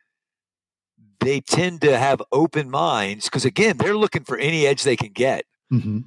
[1.21, 5.13] they tend to have open minds because, again, they're looking for any edge they can
[5.13, 5.45] get.
[5.73, 6.01] Mm-hmm.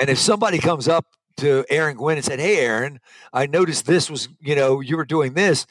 [0.00, 1.06] And if somebody comes up
[1.38, 3.00] to Aaron Gwin and said, Hey, Aaron,
[3.32, 5.66] I noticed this was, you know, you were doing this.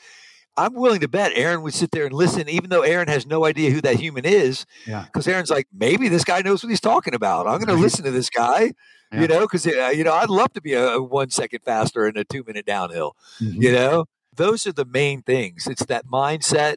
[0.56, 3.46] I'm willing to bet Aaron would sit there and listen, even though Aaron has no
[3.46, 4.66] idea who that human is.
[4.86, 5.06] Yeah.
[5.06, 7.48] Because Aaron's like, maybe this guy knows what he's talking about.
[7.48, 8.74] I'm going to listen to this guy.
[9.12, 9.22] Yeah.
[9.22, 12.18] You know, because uh, you know, I'd love to be a, one second faster in
[12.18, 13.16] a two minute downhill.
[13.40, 13.62] Mhm.
[13.62, 15.68] You know, those are the main things.
[15.68, 16.76] It's that mindset.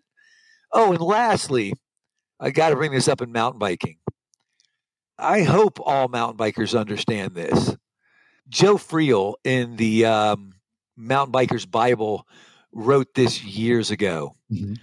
[0.72, 1.74] Oh, and lastly,
[2.40, 3.96] I got to bring this up in mountain biking.
[5.18, 7.74] I hope all mountain bikers understand this.
[8.48, 10.52] Joe Friel in the um,
[10.96, 12.26] Mountain Bikers Bible
[12.76, 14.36] wrote this years ago.
[14.52, 14.78] Mhm.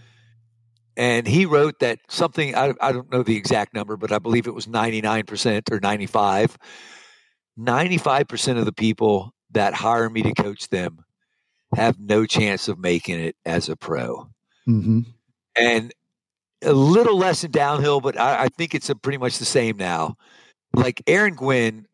[0.97, 4.47] And he wrote that something, I, I don't know the exact number, but I believe
[4.47, 6.57] it was 99% or 95.
[7.57, 11.05] 95% of the people that hire me to coach them
[11.75, 14.27] have no chance of making it as a pro.
[14.67, 15.05] Mhm.
[15.55, 15.93] And
[16.63, 19.77] a little less in downhill, but I, I think it's a pretty much the same
[19.77, 20.15] now.
[20.73, 21.85] Like Aaron Gwin,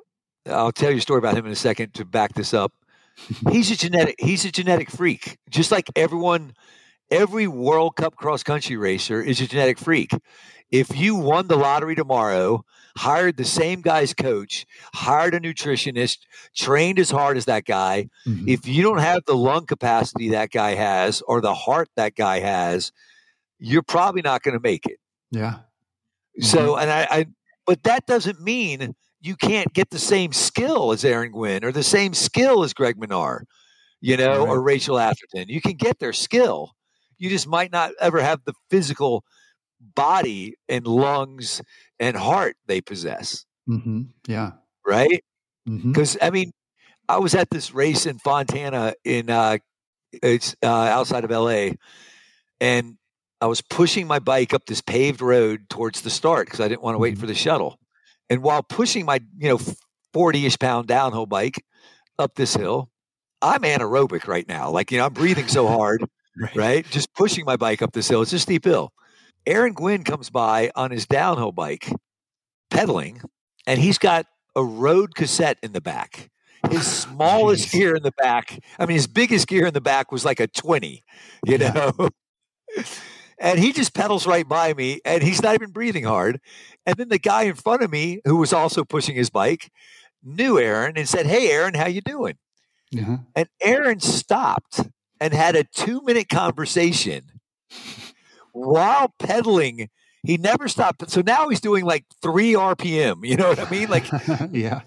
[0.46, 2.74] I'll tell you a story about him in a second to back this up.
[3.52, 5.38] He's a genetic he's a genetic freak.
[5.50, 6.54] Just like everyone
[7.12, 10.12] every World Cup cross country racer is a genetic freak.
[10.72, 12.64] If you won the lottery tomorrow,
[12.96, 16.20] hired the same guy's coach, hired a nutritionist,
[16.56, 18.48] trained as hard as that guy, Mhm.
[18.48, 22.40] if you don't have the lung capacity that guy has or the heart that guy
[22.40, 22.92] has,
[23.58, 25.00] you're probably not going to make it.
[25.32, 25.60] yeah.
[26.42, 27.26] So, and I, I,
[27.66, 31.84] but that doesn't mean you can't get the same skill as Aaron Gwin or the
[31.84, 33.42] same skill as Greg Minnaar,
[34.02, 35.46] you know, or Rachel Atherton.
[35.50, 36.72] You can get their skill.
[37.18, 39.24] You just might not ever have the physical
[39.96, 41.62] body and lungs
[42.00, 44.52] and heart they possess, hmm Yeah.
[44.86, 45.24] right?
[45.66, 46.52] Because I mean,
[47.08, 49.58] I was at this race in Fontana in uh,
[50.24, 51.72] it's uh, outside of LA,
[52.62, 52.98] and
[53.42, 56.82] I was pushing my bike up this paved road towards the start because I didn't
[56.84, 57.20] want to wait Mhm.
[57.20, 57.80] for the shuttle.
[58.30, 59.60] And while pushing my you know
[60.14, 61.64] forty ish pound downhill bike
[62.18, 62.90] up this hill,
[63.42, 64.70] I'm anaerobic right now.
[64.70, 66.06] Like you know, I'm breathing so hard,
[66.56, 66.86] right?
[66.90, 68.22] Just pushing my bike up this hill.
[68.22, 68.92] It's a steep hill.
[69.46, 71.92] Aaron Gwin comes by on his downhill bike,
[72.70, 73.22] pedaling,
[73.66, 76.30] and he's got a road cassette in the back.
[76.70, 77.72] His smallest Jeez.
[77.72, 80.48] gear in the back, I mean, his biggest gear in the back was like a
[80.48, 81.04] 20,
[81.46, 81.92] you know?
[83.40, 86.40] and he just pedals right by me and he's not even breathing hard.
[86.86, 89.72] And then the guy in front of me, who was also pushing his bike,
[90.24, 92.38] knew Aaron and said, Hey, Aaron, how you doing?
[92.92, 93.20] Yeah.
[93.36, 94.82] And Aaron stopped
[95.22, 97.32] and had a two minute conversation
[98.52, 99.90] while pedaling.
[100.24, 101.10] He never stopped.
[101.10, 103.26] So now he's doing like three RPM.
[103.26, 103.90] You know what I mean?
[103.90, 104.12] Like,
[104.52, 104.82] yeah.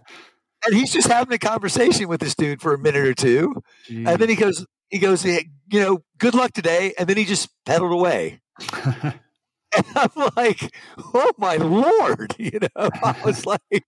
[0.66, 3.62] and he's just having a conversation with this dude for a minute or two.
[3.88, 6.92] And then he goes, he goes, "Hey, you know, good luck today.
[6.98, 8.41] And then he just pedaled away.
[9.76, 10.74] And I'm like,
[11.14, 13.84] oh my lord, you know, I was like,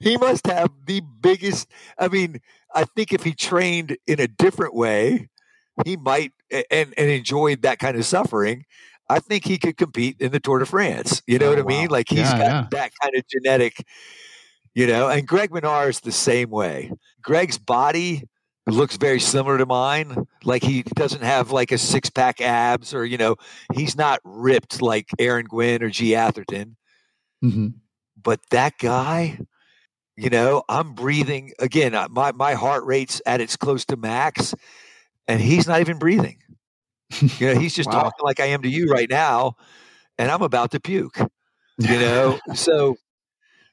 [0.00, 1.68] he must have the biggest.
[1.98, 2.40] I mean,
[2.74, 5.28] I think if he trained in a different way,
[5.84, 8.64] he might and and enjoyed that kind of suffering.
[9.08, 11.22] I think he could compete in the Tour de France.
[11.26, 11.88] You know Oh, what I mean?
[11.90, 12.68] Like he's Yeah, got yeah.
[12.70, 13.84] that kind of genetic,
[14.74, 15.08] you know.
[15.08, 16.92] And Greg Minnaar is the same way.
[17.22, 18.24] Greg's body
[18.66, 20.26] looks very similar to mine.
[20.44, 23.36] Like he doesn't have like a six pack abs or, you know,
[23.74, 26.76] he's not ripped like Aaron Gwin or Gee Atherton.
[27.42, 27.82] hmm
[28.20, 29.38] But that guy,
[30.16, 31.92] you know, I'm breathing again.
[32.10, 34.54] My my heart rate's at its close to max,
[35.28, 36.38] and he's not even breathing.
[37.38, 37.92] You know, he's just Wow.
[37.92, 39.56] talking like I am to you right now,
[40.18, 41.18] and I'm about to puke.
[41.78, 42.96] You know, so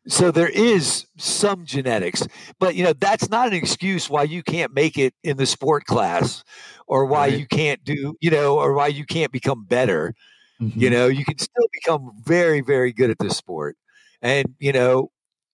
[0.07, 2.25] so there is some genetics,
[2.59, 5.85] but you know that's not an excuse why you can't make it in the sport
[5.85, 6.43] class,
[6.87, 7.39] or why Right.
[7.39, 10.13] you can't do, you know, or why you can't become better
[10.61, 10.81] Mhm.
[10.81, 13.77] you know you can still become very very good at this sport
[14.21, 15.09] and you know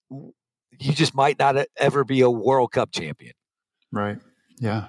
[0.10, 3.34] you just might not ever be a world cup champion
[3.92, 4.18] Right.
[4.60, 4.88] Yeah.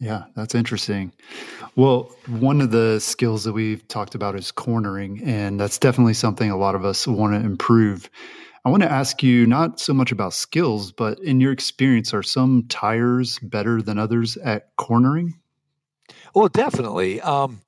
[0.00, 1.12] Yeah, that's interesting.
[1.76, 6.50] Well, one of the skills that we've talked about is cornering, and that's definitely something
[6.50, 8.08] a lot of us want to improve.
[8.64, 12.22] I want to ask you not so much about skills, but in your experience, are
[12.22, 15.34] some tires better than others at cornering?
[16.34, 17.60] well definitely um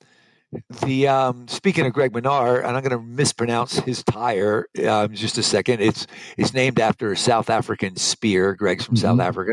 [0.82, 5.36] the um speaking of greg minnaar and i'm going to mispronounce his tire um just
[5.38, 9.24] a second it's it's named after a south african spear greg's from south Mhm.
[9.24, 9.52] africa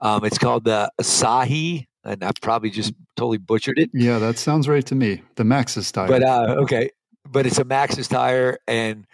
[0.00, 4.68] um it's called the asahi and i probably just totally butchered it Yeah, that sounds
[4.68, 5.22] right to me.
[5.36, 6.08] The Maxxis tire.
[6.08, 6.90] But uh, okay,
[7.30, 9.06] but it's a Maxxis tire, and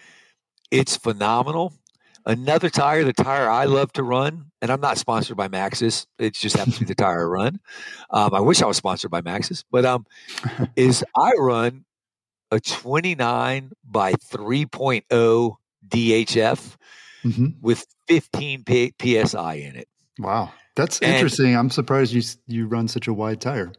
[0.70, 1.72] it's phenomenal.
[2.26, 6.06] Another tire, the tire I love to run, and I'm not sponsored by Maxxis.
[6.18, 7.60] It just happens to be the tire I run.
[8.10, 10.06] Um, I wish I was sponsored by Maxxis, but um,
[10.76, 11.84] is I run
[12.50, 15.56] a 29 by 3.0
[15.88, 16.76] DHF
[17.24, 17.54] Mhm.
[17.60, 18.92] with 15 P-
[19.24, 19.88] psi in it.
[20.18, 21.56] Wow, that's And- interesting.
[21.56, 23.72] I'm surprised you you run such a wide tire.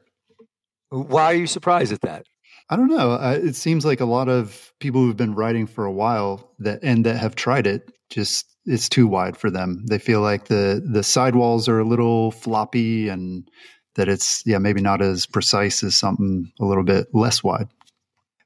[0.90, 2.26] Why are you surprised at that?
[2.72, 3.12] I don't know.
[3.12, 6.80] Uh, it seems like a lot of people who've been writing for a while that
[6.82, 9.86] and that have tried it just it's too wide for them.
[9.88, 13.46] They feel like the the sidewalls are a little floppy and
[13.96, 17.68] that it's yeah maybe not as precise as something a little bit less wide.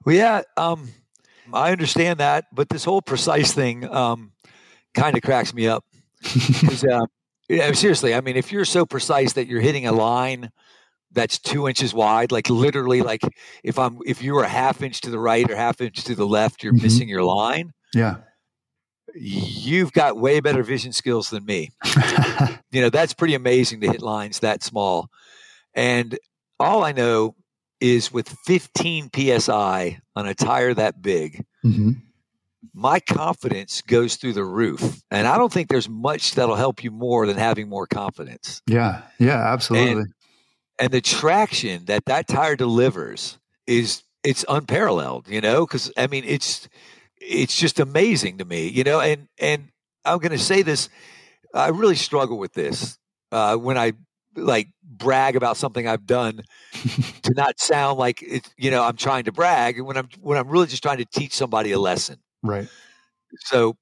[0.06, 0.90] Well, yeah, um,
[1.54, 4.32] I understand that, but this whole precise thing um,
[4.96, 5.86] kind of cracks me up.
[6.92, 7.06] uh,
[7.48, 10.52] yeah, seriously, I mean, if you're so precise that you're hitting a line
[11.16, 13.22] that's two inches wide, like literally, like
[13.64, 16.16] if I'm if you were a half inch to the right or half inch to
[16.16, 16.84] the left, you're mm-hmm.
[16.84, 17.74] missing your line.
[17.94, 18.18] Yeah,
[19.16, 21.72] you've got way better vision skills than me.
[22.72, 25.10] you know, that's pretty amazing to hit lines that small.
[25.74, 26.18] And
[26.60, 27.36] all I know
[27.80, 31.92] is with 15 psi on a tire that big, mm-hmm.
[32.74, 35.02] my confidence goes through the roof.
[35.12, 38.62] And I don't think there's much that'll help you more than having more confidence.
[38.68, 40.04] Yeah, yeah, absolutely.
[40.04, 40.14] And,
[40.80, 46.24] and the traction that that tire delivers is it's unparalleled, you know, because I mean
[46.26, 46.68] it's
[47.18, 49.00] it's just amazing to me, you know.
[49.00, 49.70] And and
[50.04, 50.90] I'm going to say this,
[51.54, 52.98] I really struggle with this
[53.32, 53.94] uh, when I
[54.36, 56.44] like brag about something I've done
[57.24, 60.48] to not sound like it, you know, I'm trying to brag when I'm when I'm
[60.50, 62.20] really just trying to teach somebody a lesson.
[62.44, 62.68] Right.
[63.40, 63.78] So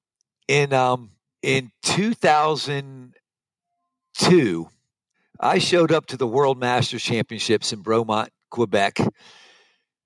[0.48, 4.70] in um in 2002,
[5.44, 9.00] I showed up to the World Masters Championships in Bromont, Quebec,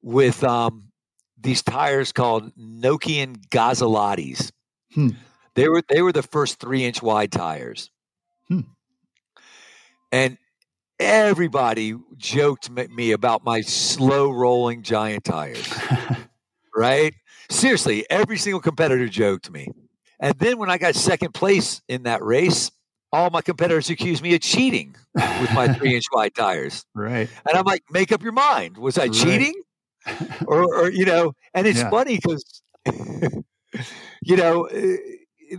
[0.02, 0.92] with um
[1.40, 4.52] these tires called Nokian Gazzaloddis.
[4.94, 5.10] Hmm.
[5.54, 7.92] They were they were the first three inch wide tires.
[8.48, 8.62] Hmm.
[10.12, 10.38] And
[11.00, 15.72] everybody joked me about my slow rolling giant tires.
[16.76, 17.14] right?
[17.50, 19.68] Seriously, every single competitor joked me.
[20.20, 22.72] And then when I got second place in that race,
[23.18, 26.86] all my competitors accused me of cheating with my three inch wide tires.
[26.94, 27.28] Right.
[27.48, 28.78] And I'm like, make up your mind.
[28.78, 29.14] Was I right.
[29.14, 29.54] cheating?
[30.48, 31.90] or, or, you know, and it's yeah.
[31.90, 32.62] funny because,
[34.22, 34.98] you know, eh,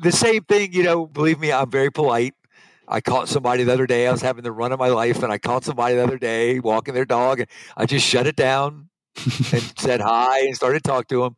[0.01, 2.35] the same thing, you know, believe me, I'm very polite.
[2.87, 4.07] I caught somebody the other day.
[4.07, 6.59] I was having the run of my life, and I caught somebody the other day
[6.59, 8.89] walking their dog, and I just shut it down
[9.53, 11.37] and said hi and started to talk to them.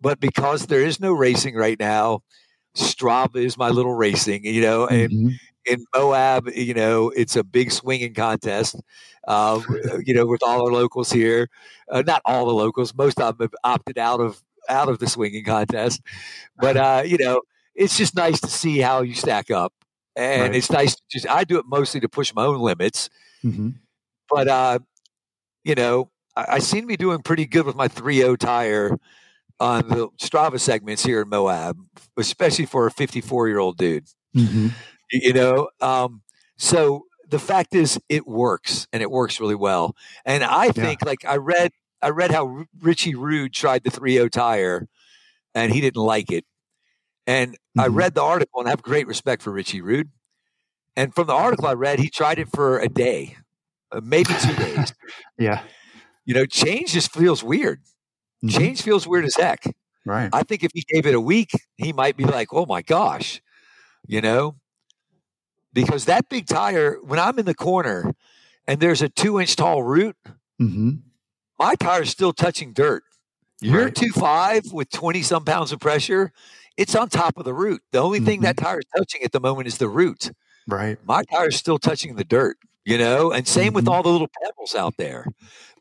[0.00, 2.22] But because there is no racing right now,
[2.76, 5.28] Strava is my little racing, you know, and mm-hmm.
[5.68, 8.76] In Moab, you know, it's a big swinging contest,
[9.26, 9.64] um,
[10.04, 11.48] you know, with all our locals here.
[11.90, 15.08] Uh, not all the locals, most of them have opted out of out of the
[15.08, 16.00] swinging contest,
[16.58, 17.42] but uh, you know,
[17.74, 19.72] it's just nice to see how you stack up
[20.18, 20.54] and right.
[20.54, 20.96] it's nice.
[20.96, 23.08] To just I do it mostly to push my own limits,
[23.44, 23.70] mm-hmm.
[24.28, 24.80] but uh,
[25.64, 28.98] you know, I, I, seem to be doing pretty good with my 3.0 tire
[29.60, 31.78] on the Strava segments here in Moab,
[32.16, 34.06] especially for a 54 year old dude.
[34.36, 34.68] Mm-hmm.
[35.10, 36.22] You know, um,
[36.56, 39.96] so the fact is, it works, and it works really well.
[40.24, 41.08] And I think, yeah.
[41.08, 44.88] like I read, I read how Richie Rude tried the 3.0 tire,
[45.54, 46.44] and he didn't like it.
[47.26, 47.80] And mm-hmm.
[47.80, 50.08] I read the article and I have great respect for Richie Rude.
[50.96, 53.36] And from the article I read, he tried it for a day,
[53.92, 54.94] uh, maybe two days.
[55.38, 55.62] yeah.
[56.24, 57.80] You know, change just feels weird.
[58.42, 58.58] Mm-hmm.
[58.58, 59.62] Change feels weird as heck.
[60.06, 60.30] Right.
[60.32, 63.42] I think if he gave it a week, he might be like, oh my gosh,
[64.06, 64.56] you know,
[65.82, 68.14] because that big tire, when I'm in the corner
[68.66, 70.16] and there's a two inch tall root,
[70.60, 70.90] mm-hmm.
[71.58, 73.04] my tire is still touching dirt.
[73.60, 73.94] You're right.
[73.94, 76.32] two five with 20 some pounds of pressure
[76.78, 77.82] it's on top of the root.
[77.90, 78.44] The only thing mm-hmm.
[78.44, 80.30] that tire is touching at the moment is the root.
[80.66, 80.96] Right.
[81.04, 83.74] My tire is still touching the dirt, you know, and same mm-hmm.
[83.74, 85.26] with all the little pebbles out there.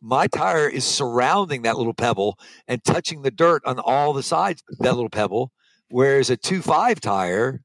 [0.01, 4.63] My tire is surrounding that little pebble and touching the dirt on all the sides
[4.71, 5.51] of that little pebble,
[5.89, 7.62] whereas a 2.5 tire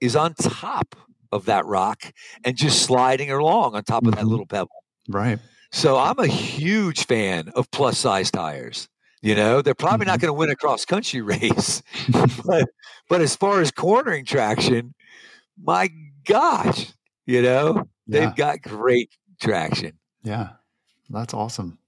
[0.00, 0.96] is on top
[1.34, 2.12] of that rock
[2.44, 4.20] and just sliding along on top of mm-hmm.
[4.20, 4.84] that little pebble.
[5.08, 5.38] Right.
[5.72, 8.88] So I'm a huge fan of plus size tires.
[9.20, 10.26] You know, they're probably not mm-hmm.
[10.26, 11.82] going to win a cross country race,
[12.46, 12.68] but
[13.08, 14.94] but as far as cornering traction,
[15.62, 15.90] my
[16.24, 16.92] gosh,
[17.26, 18.34] you know, they've yeah.
[18.36, 19.98] got great traction.
[20.22, 20.50] Yeah,
[21.10, 21.78] that's awesome.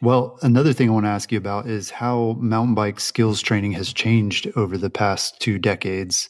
[0.00, 3.72] Well, another thing I want to ask you about is how mountain bike skills training
[3.72, 6.28] has changed over the past two decades.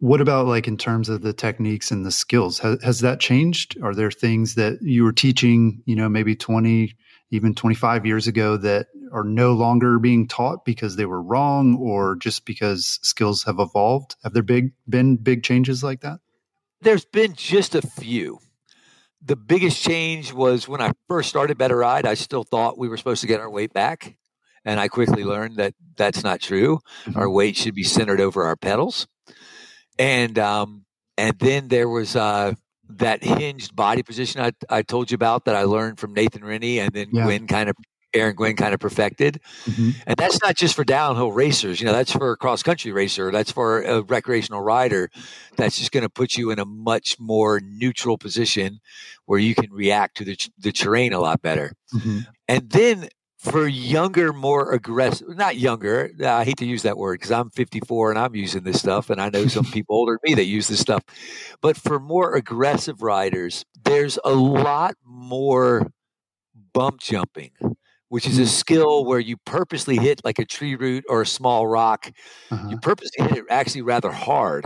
[0.00, 2.58] What about like in terms of the techniques and the skills?
[2.58, 3.76] Has, has that changed?
[3.82, 6.96] Are there things that you were teaching, you know, maybe 20,
[7.30, 12.16] even 25 years ago that are no longer being taught because they were wrong or
[12.16, 14.16] just because skills have evolved?
[14.22, 16.20] Have there big been big changes like that?
[16.80, 18.38] There's been just a few.
[19.22, 22.96] The biggest change was when I first started Better Ride, I still thought we were
[22.96, 24.16] supposed to get our weight back.
[24.64, 26.80] And I quickly learned that that's not true.
[27.04, 27.18] Mm-hmm.
[27.18, 29.06] Our weight should be centered over our pedals.
[29.98, 30.84] And, um,
[31.18, 32.52] and then there was, uh,
[32.88, 36.78] that hinged body position I, I told you about that I learned from Nathan Rennie
[36.78, 37.24] and then Yeah.
[37.24, 37.74] Gwin kind of
[38.14, 39.40] Aaron Gwin kind of perfected.
[39.64, 39.94] Mhm.
[40.06, 41.80] And that's not just for downhill racers.
[41.80, 43.30] You know, that's for a cross country racer.
[43.32, 45.10] That's for a recreational rider.
[45.56, 48.78] That's just going to put you in a much more neutral position
[49.26, 51.72] where you can react to the, the terrain a lot better.
[51.92, 52.26] Mhm.
[52.48, 53.08] And then
[53.50, 58.10] for younger, more aggressive, not younger, I hate to use that word because I'm 54
[58.10, 59.10] and I'm using this stuff.
[59.10, 61.02] And I know some people older than me that use this stuff.
[61.60, 65.90] But for more aggressive riders, there's a lot more
[66.72, 67.52] bump jumping,
[68.08, 71.66] which is a skill where you purposely hit like a tree root or a small
[71.66, 72.10] rock.
[72.50, 72.68] Uh-huh.
[72.70, 74.64] You purposely hit it actually rather hard.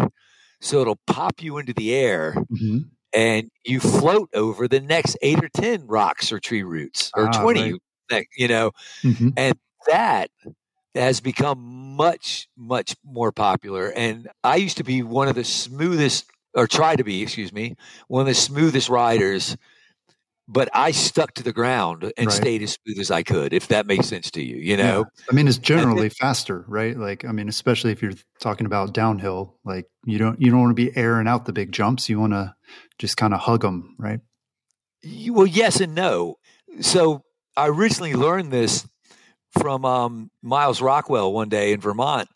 [0.61, 2.91] So it'll pop you into the air Mhm.
[3.15, 7.43] and you float over the next eight or 10 rocks or tree roots or Ah,
[7.43, 7.81] 20, right.
[8.11, 8.73] Like, you know,
[9.05, 9.33] Mhm.
[9.37, 10.31] and that
[10.95, 11.59] has become
[11.97, 13.93] much, much more popular.
[13.93, 17.77] And I used to be one of the smoothest, or try to be, excuse me,
[18.09, 19.57] one of the smoothest riders.
[20.53, 22.37] But I stuck to the ground and Right.
[22.37, 24.57] stayed as smooth as I could, if that makes sense to you.
[24.57, 25.23] You know, Yeah.
[25.31, 26.97] I mean, it's generally faster, right?
[26.97, 30.71] Like, I mean, especially if you're talking about downhill, like you don't you don't want
[30.71, 32.09] to be airing out the big jumps.
[32.09, 32.53] You want to
[32.99, 34.19] just kind of hug them, right?
[35.03, 36.39] You- well, yes and no.
[36.81, 37.23] So
[37.57, 38.87] I recently learned this
[39.59, 42.29] from um, Myles Rockwell one day in Vermont.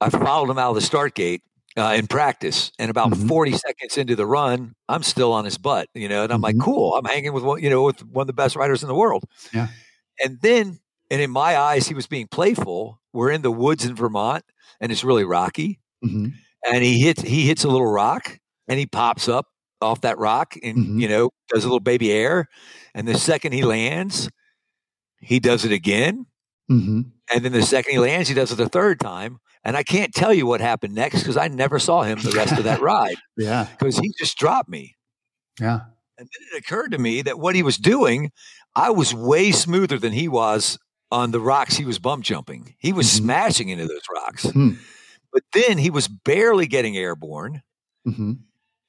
[0.00, 1.42] I followed him out of the start gate
[1.76, 3.28] uh, in practice, and about Mhm.
[3.28, 6.56] 40 seconds into the run, I'm still on his butt, you know, and I'm like,
[6.56, 6.60] Mhm.
[6.60, 8.94] cool, I'm hanging with one, you know, with one of the best riders in the
[8.94, 9.24] world.
[9.52, 9.68] Yeah.
[10.24, 10.78] And then,
[11.10, 13.00] and in my eyes, he was being playful.
[13.12, 14.44] We're in the woods in Vermont,
[14.80, 16.28] and it's really rocky hmm
[16.66, 18.38] and he hits he hits a little rock
[18.68, 19.46] and he pops up
[19.80, 21.00] off that rock and Mhm.
[21.00, 22.48] you know does a little baby air
[22.94, 24.28] and the second he lands
[25.20, 26.26] he does it again
[26.68, 27.02] hmm
[27.32, 30.12] and then the second he lands he does it the third time and i can't
[30.14, 33.16] tell you what happened next because i never saw him the rest of that ride.
[33.36, 34.94] Yeah, because he just dropped me.
[35.60, 35.80] Yeah,
[36.18, 38.30] and then it occurred to me that what he was doing
[38.74, 40.78] i was way smoother than he was
[41.12, 42.74] on the rocks he was bump jumping.
[42.78, 43.16] He was Mhm.
[43.18, 44.44] smashing into those rocks.
[44.50, 44.70] Hmm.
[45.32, 47.62] but then he was barely getting airborne.
[48.04, 48.32] Hmm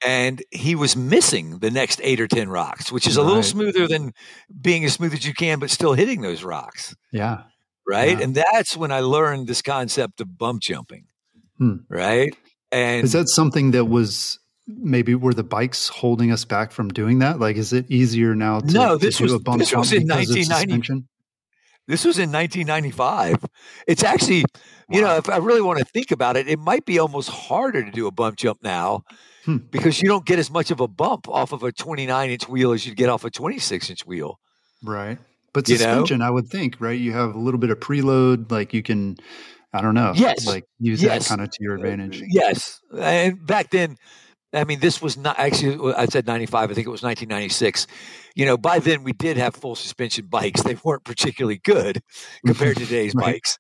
[0.06, 3.88] and he was missing the next eight or ten rocks, which is a little smoother
[3.88, 4.14] than
[4.62, 7.43] being as smooth as you can, but still hitting those rocks, yeah,
[7.88, 8.18] right?
[8.18, 8.24] Yeah.
[8.24, 11.06] And that's when I learned this concept of bump jumping,
[11.58, 11.78] Hmm.
[11.89, 12.36] right?
[12.72, 17.20] And Is that something that was maybe were the bikes holding us back from doing
[17.20, 17.39] that?
[17.39, 19.80] Like, is it easier now to, No, to this do was- a bump this jump
[19.80, 20.43] was in because of 1990.
[20.84, 21.08] suspension?
[21.88, 23.45] this was in 1995.
[23.88, 24.43] It's actually,
[24.89, 27.82] you know, if I really want to think about it, it might be almost harder
[27.84, 29.04] to do a bump jump now.
[29.48, 29.58] Hmm.
[29.72, 32.74] Because you don't get as much of a bump off of a 29 inch wheel
[32.74, 34.39] as you'd get off a 26 inch wheel.
[34.84, 35.18] Right.
[35.54, 35.84] But You know?
[35.86, 37.00] suspension, I would think, right?
[37.00, 39.18] You have a little bit of preload, like you can,
[39.74, 40.45] I don't know, Yes.
[40.45, 41.24] like use Yes.
[41.24, 42.22] that kind of to your advantage.
[42.28, 43.95] Yes, and back then,
[44.54, 45.93] I mean, this was not actually.
[45.93, 46.70] I said ninety five.
[46.72, 47.88] I think it was nineteen ninety six.
[48.36, 50.64] You know, by then we did have full suspension bikes.
[50.64, 52.02] They weren't particularly good
[52.45, 53.36] compared to today's Right.
[53.36, 53.58] bikes,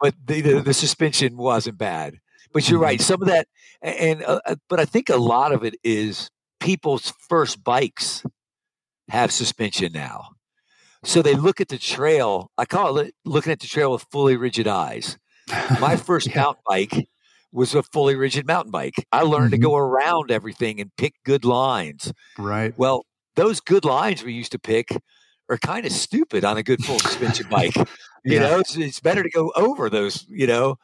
[0.00, 2.16] but the, the the suspension wasn't bad.
[2.52, 3.00] But you're right.
[3.00, 3.46] Some of that,
[3.82, 6.30] and uh, uh, but I think a lot of it is
[6.60, 8.22] people's first bikes
[9.08, 10.28] have suspension now.
[11.04, 12.50] So they look at the trail.
[12.56, 15.18] I call it looking at the trail with fully rigid eyes.
[15.80, 16.42] My first Yeah.
[16.42, 17.08] mountain bike
[17.50, 18.94] was a fully rigid mountain bike.
[19.10, 19.56] I learned Mhm.
[19.56, 22.12] to go around everything and pick good lines.
[22.38, 22.72] Right.
[22.78, 23.04] Well,
[23.34, 24.88] those good lines we used to pick
[25.50, 27.74] are kind of stupid on a good full suspension bike.
[27.76, 27.84] You
[28.24, 28.40] Yeah.
[28.40, 30.76] know, it's, it's better to go over those, you know.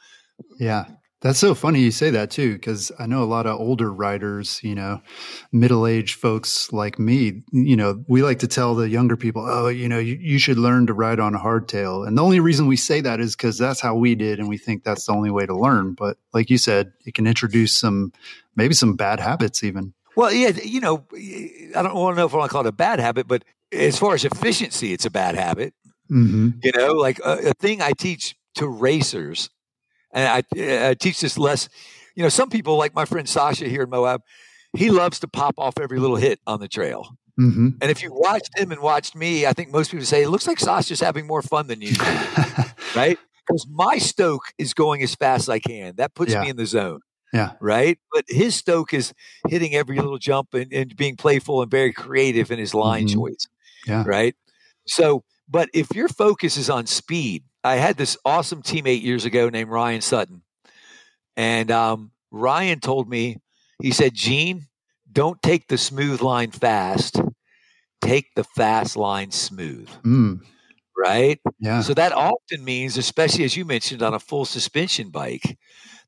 [0.58, 0.86] Yeah.
[1.20, 4.60] That's so funny you say that too, because I know a lot of older riders,
[4.62, 5.02] you know,
[5.50, 9.66] middle aged folks like me, you know, we like to tell the younger people, oh,
[9.66, 12.06] you know, you, you should learn to ride on a hardtail.
[12.06, 14.38] And the only reason we say that is because that's how we did.
[14.38, 15.94] And we think that's the only way to learn.
[15.94, 18.12] But like you said, it can introduce some,
[18.54, 19.94] maybe some bad habits even.
[20.14, 22.68] Well, yeah, you know, I don't want to know if I want to call it
[22.68, 25.74] a bad habit, but as far as efficiency, it's a bad habit.
[26.10, 26.60] Mm-hmm.
[26.62, 29.50] You know, like a, a thing I teach to racers,
[30.18, 31.68] and I, I teach this less.
[32.14, 34.22] You know, some people like my friend Sasha here in Moab,
[34.76, 37.16] he loves to pop off every little hit on the trail.
[37.40, 37.68] Mm-hmm.
[37.80, 40.48] And if you watched him and watched me, I think most people say it looks
[40.48, 41.92] like Sasha's having more fun than you,
[42.96, 43.16] right?
[43.46, 45.94] Because my stoke is going as fast as I can.
[45.96, 46.42] That puts Yeah.
[46.42, 47.00] me in the zone,
[47.32, 47.52] yeah.
[47.60, 47.98] right?
[48.12, 49.14] But his stoke is
[49.48, 53.14] hitting every little jump and, and being playful and very creative in his line Mhm.
[53.14, 53.46] choice
[53.86, 54.02] Yeah.
[54.04, 54.34] right?
[54.88, 59.48] So, but if your focus is on speed, I had this awesome teammate years ago
[59.48, 60.42] named Ryan Sutton,
[61.36, 63.38] and um, Ryan told me,
[63.82, 64.66] he said, "Gene,
[65.10, 67.20] don't take the smooth line fast,
[68.00, 70.40] take the fast line smooth." Mm.
[70.96, 71.40] Right.
[71.60, 71.82] Yeah.
[71.82, 75.56] So that often means, especially as you mentioned on a full suspension bike,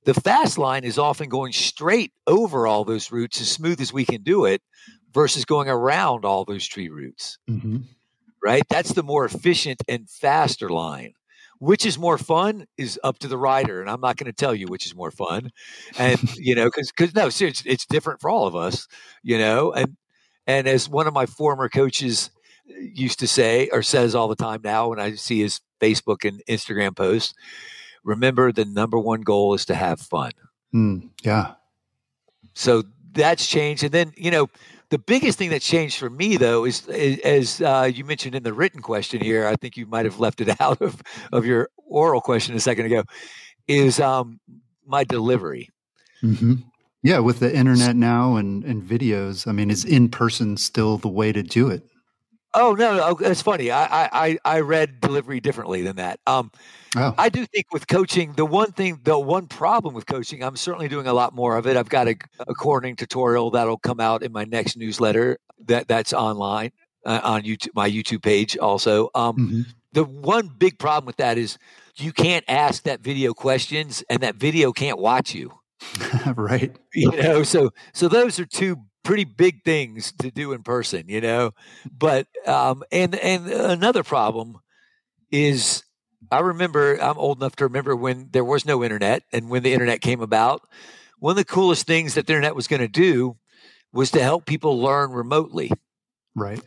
[0.05, 4.05] the fast line is often going straight over all those roots as smooth as we
[4.05, 4.63] can do it,
[5.13, 7.39] versus going around all those tree roots.
[7.49, 7.79] Mm-hmm.
[8.43, 8.63] Right?
[8.69, 11.13] That's the more efficient and faster line.
[11.61, 14.55] Which is more fun is up to the rider, and I'm not going to tell
[14.55, 15.51] you which is more fun.
[15.99, 18.89] And you know, because because no, seriously, it's different for all of us.
[19.23, 19.97] You know, and
[20.47, 22.31] and as one of my former coaches
[22.67, 26.43] used to say or says all the time now when I see his Facebook and
[26.49, 27.35] Instagram posts,
[28.05, 30.33] remember the number one goal is to have fun.
[30.75, 31.55] Mm, yeah.
[32.55, 33.85] So that's changed.
[33.85, 34.49] And then, you know,
[34.91, 38.53] the biggest thing that changed for me, though, is, as uh, you mentioned in the
[38.53, 41.01] written question here, I think you might have left it out of,
[41.33, 43.05] of your oral question a second ago,
[43.69, 44.41] is um,
[44.85, 45.71] my delivery.
[46.23, 46.55] Mm-hmm.
[47.03, 51.09] Yeah, with the internet now and, and videos, I mean, is in person still the
[51.09, 51.90] way to do it?
[52.53, 53.71] Oh no, no, that's funny.
[53.71, 56.19] I, I I read delivery differently than that.
[56.27, 56.51] Um,
[56.97, 57.15] oh.
[57.17, 60.89] I do think with coaching, the one thing, the one problem with coaching, I'm certainly
[60.89, 61.77] doing a lot more of it.
[61.77, 66.13] I've got a, a coordinating tutorial that'll come out in my next newsletter that that's
[66.13, 66.73] online
[67.07, 69.11] uh, on YouTube, my YouTube page also.
[69.15, 69.61] Um, mm-hmm.
[69.93, 71.57] The one big problem with that is
[71.97, 75.53] you can't ask that video questions, and that video can't watch you.
[76.37, 76.77] right.
[76.95, 81.21] You know, so so those are two pretty big things to do in person, you
[81.21, 81.53] know.
[81.91, 84.59] But um, and and another problem
[85.31, 85.85] is
[86.31, 89.73] I remember I'm old enough to remember when there was no internet and when the
[89.73, 90.63] internet came about.
[91.19, 93.37] One of the coolest things that the internet was going to do
[93.93, 95.71] was to help people learn remotely.
[96.35, 96.61] Right.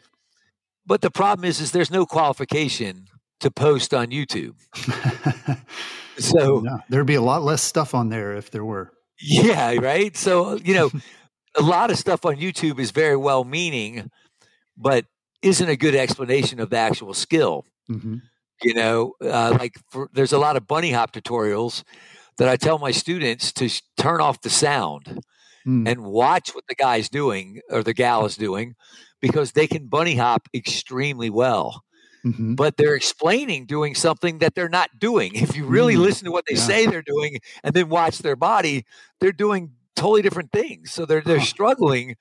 [0.85, 3.07] But the problem is, is there's no qualification
[3.39, 4.55] to post on YouTube.
[6.17, 8.91] so no, there'd be a lot less stuff on there if there were.
[9.21, 10.15] Yeah, right.
[10.17, 10.91] So you know,
[11.57, 14.09] a lot of stuff on YouTube is very well meaning,
[14.77, 15.05] but
[15.41, 17.65] isn't a good explanation of the actual skill.
[17.89, 18.17] Mm-hmm.
[18.63, 21.83] You know, uh, like for, there's a lot of bunny hop tutorials
[22.37, 25.19] that I tell my students to sh- turn off the sound
[25.67, 25.87] mm.
[25.87, 28.75] and watch what the guy's doing or the gal is doing
[29.21, 31.83] because they can bunny hop extremely well.
[32.25, 32.55] Mm-hmm.
[32.55, 35.33] But they're explaining doing something that they're not doing.
[35.35, 35.99] If you really mm.
[35.99, 36.61] listen to what they yeah.
[36.61, 38.85] say they're doing and then watch their body,
[39.19, 40.91] they're doing totally different things.
[40.91, 42.15] So they're they're struggling.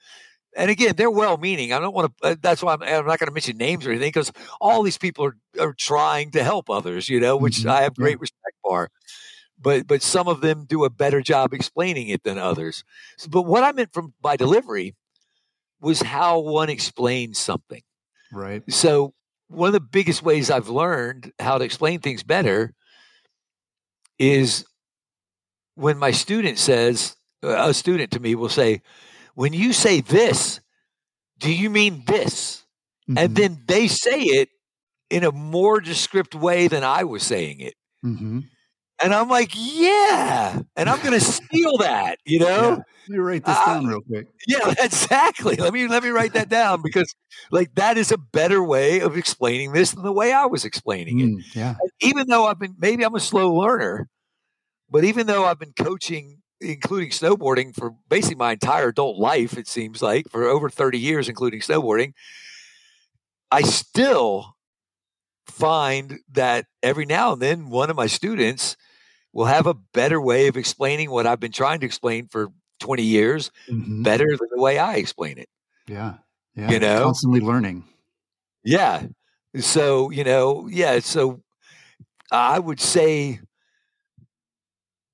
[0.54, 1.72] And again, they're well meaning.
[1.72, 2.28] I don't want to.
[2.28, 4.98] Uh, that's why I'm, I'm not going to mention names or anything because all these
[4.98, 7.08] people are, are trying to help others.
[7.08, 7.70] You know, which mm-hmm.
[7.70, 8.90] I have great respect for.
[9.60, 12.84] But but some of them do a better job explaining it than others.
[13.16, 14.94] So, but what I meant from by delivery
[15.80, 17.82] was how one explains something.
[18.32, 18.62] Right.
[18.70, 19.14] So
[19.48, 22.72] one of the biggest ways I've learned how to explain things better
[24.18, 24.64] is
[25.74, 28.82] when my student says, a student to me will say,
[29.34, 30.60] when you say this,
[31.38, 32.64] do you mean this?
[33.08, 33.18] Mm-hmm.
[33.18, 34.48] And then they say it
[35.10, 37.74] in a more descriptive way than I was saying it.
[38.04, 38.40] Mm-hmm.
[39.02, 40.60] And I'm like, yeah.
[40.76, 42.46] And I'm going to steal that, you know?
[42.46, 42.82] Yeah.
[43.08, 44.28] Let me write this uh, down real quick.
[44.46, 45.56] Yeah, exactly.
[45.56, 47.12] Let me let me write that down because
[47.50, 51.18] like that is a better way of explaining this than the way I was explaining
[51.18, 51.56] mm, it.
[51.56, 51.74] Yeah.
[52.00, 54.08] even though I've been maybe I'm a slow learner,
[54.88, 59.68] but even though I've been coaching including snowboarding for basically my entire adult life, it
[59.68, 62.12] seems like for over 30 years, including snowboarding,
[63.50, 64.56] I still
[65.46, 68.76] find that every now and then one of my students
[69.32, 72.48] will have a better way of explaining what I've been trying to explain for
[72.80, 74.02] 20 years mm-hmm.
[74.02, 75.48] better than the way I explain it.
[75.86, 76.14] Yeah.
[76.54, 76.70] Yeah.
[76.70, 77.84] You know, constantly learning.
[78.64, 79.06] Yeah.
[79.58, 80.98] So, you know, yeah.
[81.00, 81.42] So
[82.30, 83.40] I would say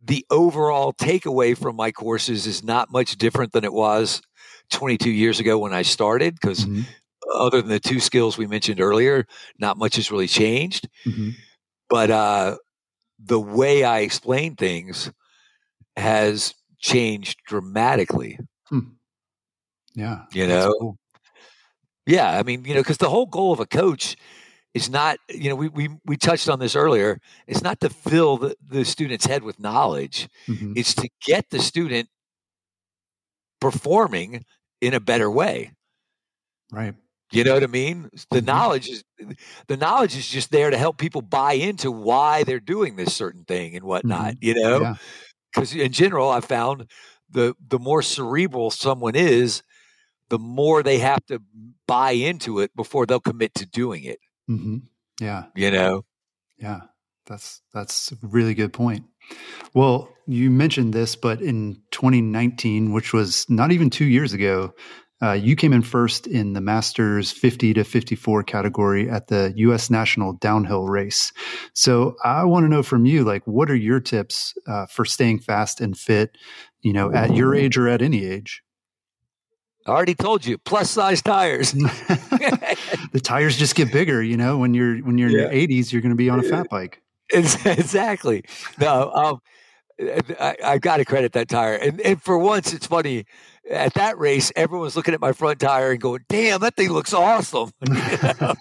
[0.08, 4.20] the overall takeaway from my courses is not much different than it was
[4.70, 6.82] 22 years ago when I started because mm-hmm.
[7.34, 9.26] other than the two skills we mentioned earlier,
[9.58, 10.88] not much has really changed.
[11.06, 11.30] Mm-hmm.
[11.90, 12.56] But uh,
[13.22, 15.12] the way I explain things
[15.96, 18.38] has changed dramatically.
[18.66, 18.80] Hmm.
[19.94, 20.22] Yeah.
[20.32, 20.74] You know?
[20.78, 20.98] Cool.
[22.06, 22.30] Yeah.
[22.30, 24.16] I mean, you know, because the whole goal of a coach
[24.74, 28.36] is not you know we we, we touched on this earlier it's not to fill
[28.36, 30.72] the, the student's head with knowledge mm-hmm.
[30.76, 32.08] it's to get the student
[33.60, 34.44] performing
[34.80, 35.72] in a better way
[36.72, 36.94] right
[37.32, 38.46] you know what i mean the mm-hmm.
[38.46, 39.04] knowledge is
[39.66, 43.44] the knowledge is just there to help people buy into why they're doing this certain
[43.44, 44.44] thing and whatnot mm-hmm.
[44.46, 44.94] you know
[45.52, 45.84] because yeah.
[45.84, 46.86] in general i found
[47.30, 49.62] the the more cerebral someone is
[50.30, 51.40] the more they have to
[51.86, 54.18] buy into it before they'll commit to doing it
[54.48, 54.76] Mm-hmm.
[55.20, 55.44] Yeah.
[55.54, 56.04] You know?
[56.58, 56.80] Yeah.
[57.26, 59.04] That's that's a really good point.
[59.74, 64.72] Well, you mentioned this, but in 2019, which was not even two years ago,
[65.20, 69.90] uh, you came in first in the Masters 50 to 54 category at the U.S.
[69.90, 71.32] National Downhill Race.
[71.74, 75.40] So I want to know from you, like, what are your tips uh, for staying
[75.40, 76.36] fast and fit?
[76.82, 78.62] You know, at your age or at any age?
[79.88, 81.72] I already told you, plus size tires.
[81.72, 84.58] the tires just get bigger, you know.
[84.58, 87.00] When you're when you're in your 80s, you're going to be on a fat bike.
[87.32, 88.44] exactly.
[88.78, 89.40] No, um,
[90.38, 93.24] I, I got to credit that tire, and, and for once, it's funny.
[93.70, 96.90] At that race, everyone was looking at my front tire and going, "Damn, that thing
[96.90, 98.54] looks awesome." yeah,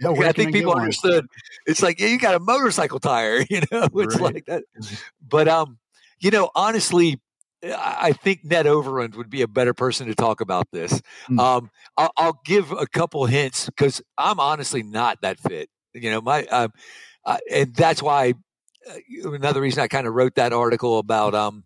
[0.00, 1.26] I think I people understood.
[1.66, 3.88] It's like yeah, you got a motorcycle tire, you know.
[3.94, 4.34] It's right.
[4.34, 4.64] like that.
[5.28, 5.78] But um,
[6.20, 7.20] you know, honestly,
[7.64, 10.92] I think Ned Overend would be a better person to talk about this.
[10.92, 11.40] Mm-hmm.
[11.40, 15.68] Um, I'll, I'll, give a couple hints because I'm honestly not that fit.
[15.92, 16.68] You know, my uh,
[17.24, 18.34] uh, and that's why
[18.88, 21.64] uh, another reason I kind of wrote that article about um,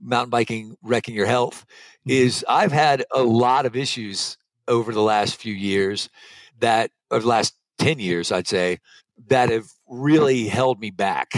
[0.00, 1.64] mountain biking wrecking your health
[2.00, 2.10] mm-hmm.
[2.10, 4.36] is I've had a lot of issues
[4.68, 6.10] over the last few years
[6.60, 8.78] that, or the last ten years, I'd say,
[9.28, 11.30] that have really held me back.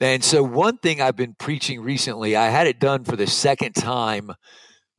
[0.00, 3.72] And so, one thing I've been preaching recently, I had it done for the second
[3.74, 4.32] time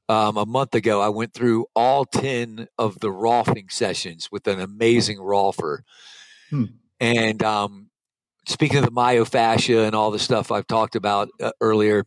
[0.10, 1.02] um, a month ago.
[1.02, 5.80] I went through all 10 of the Rolfing sessions with an amazing Rolfer.
[6.50, 6.66] Hmm.
[7.00, 7.89] And um,
[8.45, 12.06] speaking of the myofascia and all the stuff I've talked about uh, earlier,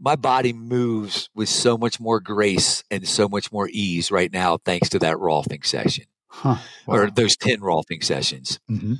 [0.00, 4.56] my body moves with so much more grace and so much more ease right now,
[4.56, 6.56] thanks to that Rolfing session huh.
[6.86, 6.94] wow.
[6.94, 8.58] or those 10 Rolfing sessions.
[8.70, 8.94] Mm-hmm.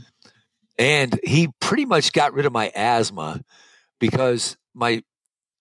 [0.81, 3.43] And he pretty much got rid of my asthma
[3.99, 5.03] because my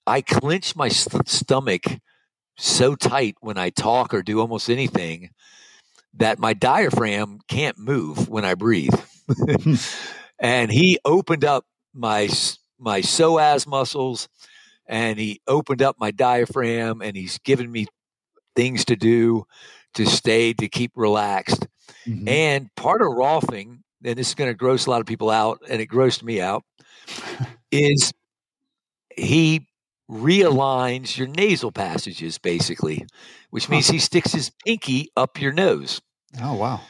[0.08, 1.84] I clench my st- stomach
[2.58, 5.32] so tight when I talk or do almost anything
[6.16, 8.96] that my diaphragm can't move when I breathe.
[10.40, 12.30] and he opened up my
[12.80, 14.30] my psoas muscles
[14.88, 17.88] and he opened up my diaphragm and he's given me
[18.56, 19.46] things to do
[19.96, 21.68] to stay to keep relaxed.
[22.08, 22.28] Mm-hmm.
[22.28, 25.62] And part of Rolfing and this is going to gross a lot of people out,
[25.70, 26.64] and it grossed me out,
[27.72, 28.14] is
[29.16, 29.68] he
[30.10, 33.06] realigns your nasal passages basically,
[33.52, 36.02] which means he sticks his pinky up your nose.
[36.42, 36.82] Oh wow,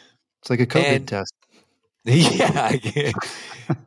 [0.42, 1.34] it's like a COVID and, test.
[2.06, 2.72] Yeah,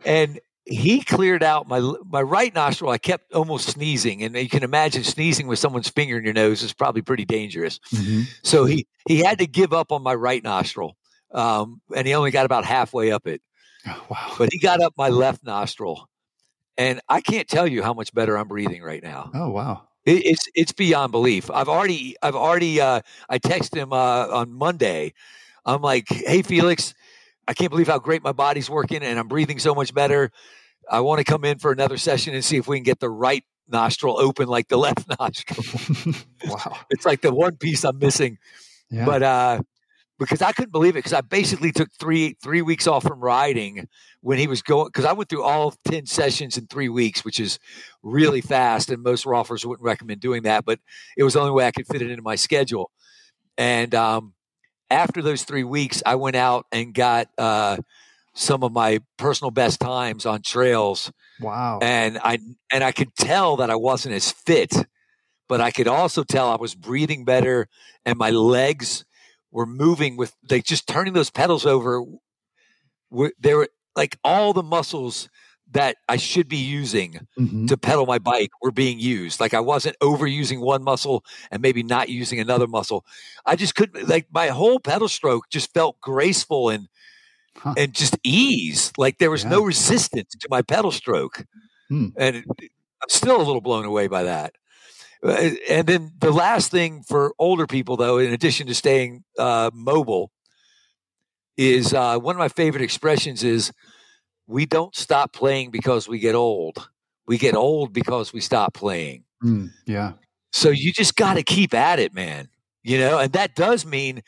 [0.05, 2.91] and he cleared out my my right nostril.
[2.91, 6.63] I kept almost sneezing, and you can imagine sneezing with someone's finger in your nose
[6.63, 7.81] is probably pretty dangerous.
[7.93, 8.23] Mm-hmm.
[8.43, 10.97] So he he had to give up on my right nostril,
[11.33, 13.43] um, and he only got about halfway up it.
[13.87, 14.35] Oh, wow!
[14.39, 16.09] But he got up my left nostril,
[16.77, 19.31] and I can't tell you how much better I'm breathing right now.
[19.35, 19.89] Oh wow!
[20.05, 21.51] It, it's it's beyond belief.
[21.51, 25.15] I've already I've already uh, I texted him uh, on Monday.
[25.65, 26.95] I'm like, hey Felix,
[27.47, 30.31] I can't believe how great my body's working, and I'm breathing so much better.
[30.91, 33.11] I want to come in for another session and see if we can get the
[33.11, 36.15] right nostril open like the left nostril.
[36.47, 36.79] wow!
[36.91, 38.39] It's like the one piece I'm missing.
[38.91, 39.07] Yeah.
[39.07, 39.63] But uh,
[40.19, 43.89] because I couldn't believe it because I basically took three three weeks off from riding
[44.21, 47.41] when he was going because I went through all ten sessions in three weeks, which
[47.41, 47.59] is
[48.03, 50.79] really fast, and most Rolfers wouldn't recommend doing that, but
[51.17, 52.91] it was the only way I could fit it into my schedule.
[53.59, 54.35] And um,
[54.91, 57.79] after those three weeks, I went out and got uh,
[58.35, 61.11] some of my personal best times on trails.
[61.41, 61.81] Wow!
[61.83, 62.39] And I
[62.71, 64.73] and I could tell that I wasn't as fit,
[65.49, 67.69] but I could also tell I was breathing better,
[68.05, 69.05] and my legs
[69.53, 72.03] were moving with like just turning those pedals over.
[73.39, 75.29] They were like all the muscles
[75.73, 77.67] that I should be using mm-hmm.
[77.67, 79.41] to pedal my bike were being used.
[79.41, 83.05] Like I wasn't overusing one muscle and maybe not using another muscle.
[83.47, 86.89] I just couldn't like my whole pedal stroke just felt graceful and
[87.57, 87.75] huh.
[87.77, 88.93] and just ease.
[88.99, 89.51] Like there was yeah.
[89.51, 91.45] no resistance to my pedal stroke.
[91.89, 92.09] Hmm.
[92.17, 94.55] And I'm still a little blown away by that.
[95.25, 99.71] Uh, and then the last thing for older people, though, in addition to staying uh,
[99.73, 100.33] mobile,
[101.57, 103.73] is uh, one of my favorite expressions is
[104.47, 106.89] we don't stop playing because we get old.
[107.27, 109.25] We get old because we stop playing.
[109.45, 110.13] Mm, yeah.
[110.51, 112.49] So you just got to keep at it, man.
[112.83, 114.23] You know, and that does mean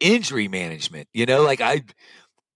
[0.00, 1.08] injury management.
[1.12, 1.82] You know, like I,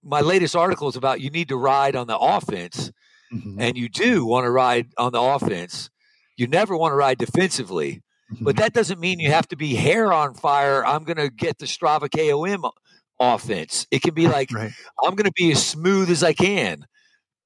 [0.02, 2.90] my latest article is about you need to ride on the offense,
[3.30, 3.60] mm-hmm.
[3.60, 5.90] and you do want to ride on the offense
[6.36, 8.44] you never want to ride defensively, mm-hmm.
[8.44, 10.84] but that doesn't mean you have to be hair on fire.
[10.84, 12.70] I'm going to get the Strava KOM
[13.18, 13.86] offense.
[13.90, 14.72] It can be like, right.
[15.04, 16.86] I'm going to be as smooth as I can,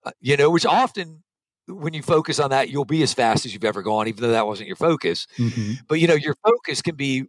[0.05, 1.23] uh, you know, which often
[1.67, 4.33] when you focus on that, you'll be as fast as you've ever gone, even though
[4.33, 5.27] that wasn't your focus.
[5.39, 5.75] Mm-hmm.
[5.89, 7.27] But, you know, your focus can be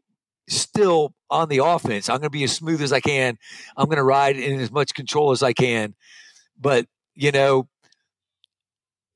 [0.48, 2.10] still on the offense.
[2.10, 3.38] I'm going to be as smooth as I can.
[3.78, 5.96] I'm going to ride in as much control as I can.
[6.60, 7.68] But, you know,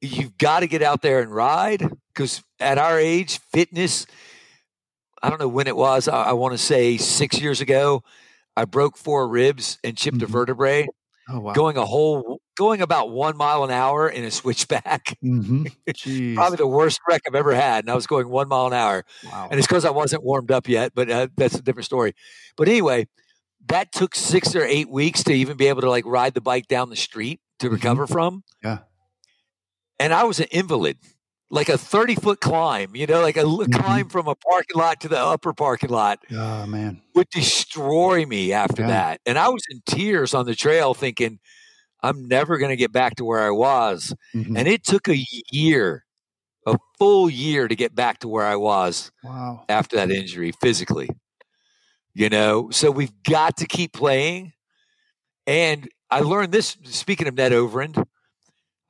[0.01, 4.05] you've got to get out there and ride because at our age, fitness,
[5.21, 8.03] I don't know when it was, I, I want to say six years ago,
[8.55, 10.25] I broke four ribs and chipped mm-hmm.
[10.25, 10.87] a vertebrae.
[11.29, 11.53] oh, wow.
[11.53, 15.17] going a whole going about one mile an hour in a switchback.
[15.23, 16.35] Mm-hmm.
[16.35, 19.03] Probably the worst wreck I've ever had, and I was going one mile an hour.
[19.25, 19.49] Wow.
[19.51, 22.13] And it's because I wasn't warmed up yet, but uh, that's a different story.
[22.55, 23.07] But anyway,
[23.67, 26.67] that took six or eight weeks to even be able to like ride the bike
[26.67, 27.75] down the street to mm-hmm.
[27.75, 28.43] recover from.
[28.63, 28.79] Yeah.
[29.99, 30.97] And I was an invalid
[31.49, 33.71] like a 30 foot climb, you know, like a mm-hmm.
[33.71, 36.19] climb from a parking lot to the upper parking lot.
[36.31, 37.01] Oh, man.
[37.13, 38.87] Would destroy me after yeah.
[38.89, 39.21] that.
[39.25, 41.39] And I was in tears on the trail thinking,
[42.01, 44.13] I'm never going to get back to where I was.
[44.35, 44.57] Mm-hmm.
[44.57, 46.05] And it took a year,
[46.65, 49.65] a full year to get back to where I was wow.
[49.69, 51.09] after that injury physically.
[52.13, 54.53] You know, so we've got to keep playing.
[55.45, 58.03] And I learned this, speaking of Ned Overend,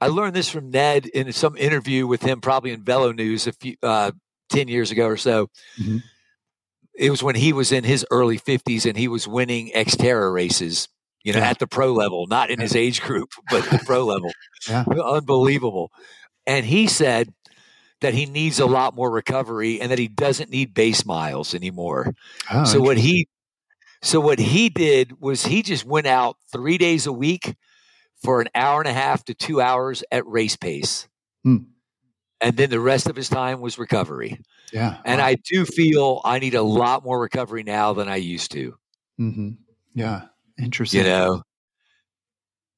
[0.05, 3.75] I learned this from Ned in some interview with him, probably in VeloNews a few
[3.81, 4.11] uh,
[4.49, 5.49] ten years ago or so.
[5.81, 5.97] Mm-hmm.
[6.93, 10.87] It was when he was in his early fifties and he was winning Xterra races.
[11.23, 11.49] You know, yeah.
[11.49, 12.65] at the pro level, not in yeah.
[12.65, 14.31] his age group, but the pro level.
[14.69, 14.83] Yeah.
[15.03, 15.89] Unbelievable.
[16.45, 17.33] And he said
[18.01, 22.13] that he needs a lot more recovery and that he doesn't need base miles anymore.
[22.51, 23.27] Oh, so what he
[24.03, 27.55] so what he did was he just went out three days a week
[28.23, 31.07] for an hour and a half to two hours at race pace.
[31.43, 31.57] Hmm.
[32.41, 34.39] And then the rest of his time was recovery.
[34.73, 34.97] Yeah.
[35.05, 35.27] And wow.
[35.27, 38.75] I do feel I need a lot more recovery now than I used to.
[39.19, 39.51] Mm-hmm.
[39.93, 40.23] Yeah.
[40.59, 41.01] Interesting.
[41.01, 41.43] You know,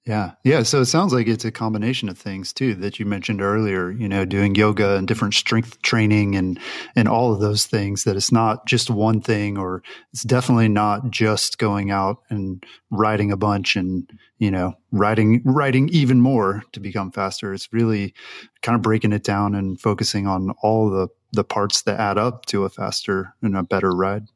[0.07, 0.31] yeah.
[0.45, 0.63] Yeah.
[0.63, 4.07] So it sounds like it's a combination of things too that you mentioned earlier, you
[4.07, 6.57] know, doing yoga and different strength training and,
[6.95, 9.83] and all of those things that it's not just one thing or
[10.13, 15.89] it's definitely not just going out and riding a bunch and, you know, riding, riding
[15.89, 17.53] even more to become faster.
[17.53, 18.13] It's really
[18.61, 22.45] kind of breaking it down and focusing on all the, the parts that add up
[22.45, 24.27] to a faster and a better ride.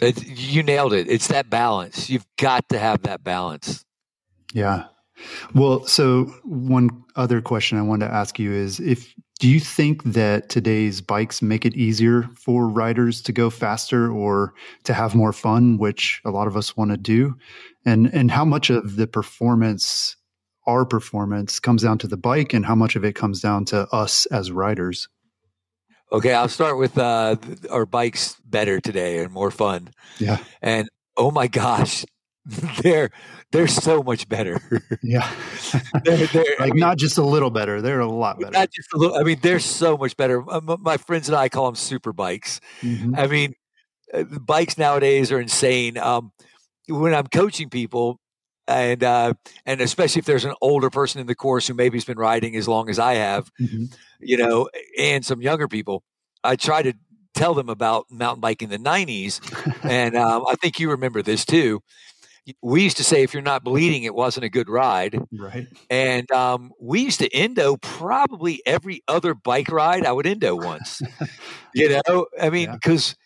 [0.00, 1.10] It, you nailed it.
[1.10, 2.08] It's that balance.
[2.08, 3.84] You've got to have that balance.
[4.54, 4.86] Yeah.
[5.54, 10.02] Well, so one other question I wanted to ask you is if do you think
[10.04, 14.54] that today's bikes make it easier for riders to go faster or
[14.84, 17.36] to have more fun, which a lot of us want to do?
[17.84, 20.16] And and how much of the performance
[20.66, 23.88] our performance comes down to the bike and how much of it comes down to
[23.92, 25.08] us as riders?
[26.12, 27.36] Okay, I'll start with uh,
[27.70, 29.88] our bikes better today and more fun.
[30.18, 30.38] Yeah.
[30.62, 32.04] And oh my gosh,
[32.82, 33.10] they're
[33.52, 34.60] they're so much better.
[35.02, 35.30] Yeah,
[36.04, 38.52] they're, they're, like I mean, not just a little better; they're a lot better.
[38.52, 39.16] Not just a little.
[39.16, 40.42] I mean, they're so much better.
[40.78, 42.60] My friends and I call them super bikes.
[42.82, 43.14] Mm-hmm.
[43.16, 43.54] I mean,
[44.12, 45.96] uh, bikes nowadays are insane.
[45.96, 46.32] Um,
[46.86, 48.20] when I'm coaching people,
[48.68, 49.32] and uh,
[49.64, 52.56] and especially if there's an older person in the course who maybe has been riding
[52.56, 53.84] as long as I have, mm-hmm.
[54.20, 54.68] you know,
[54.98, 56.02] and some younger people,
[56.42, 56.92] I try to
[57.34, 59.40] tell them about mountain biking in the 90s,
[59.82, 61.80] and um, I think you remember this too
[62.62, 65.18] we used to say if you're not bleeding, it wasn't a good ride.
[65.32, 65.66] Right.
[65.88, 70.04] And um, we used to endo probably every other bike ride.
[70.04, 71.00] I would endo once.
[71.74, 73.16] you know, I mean, because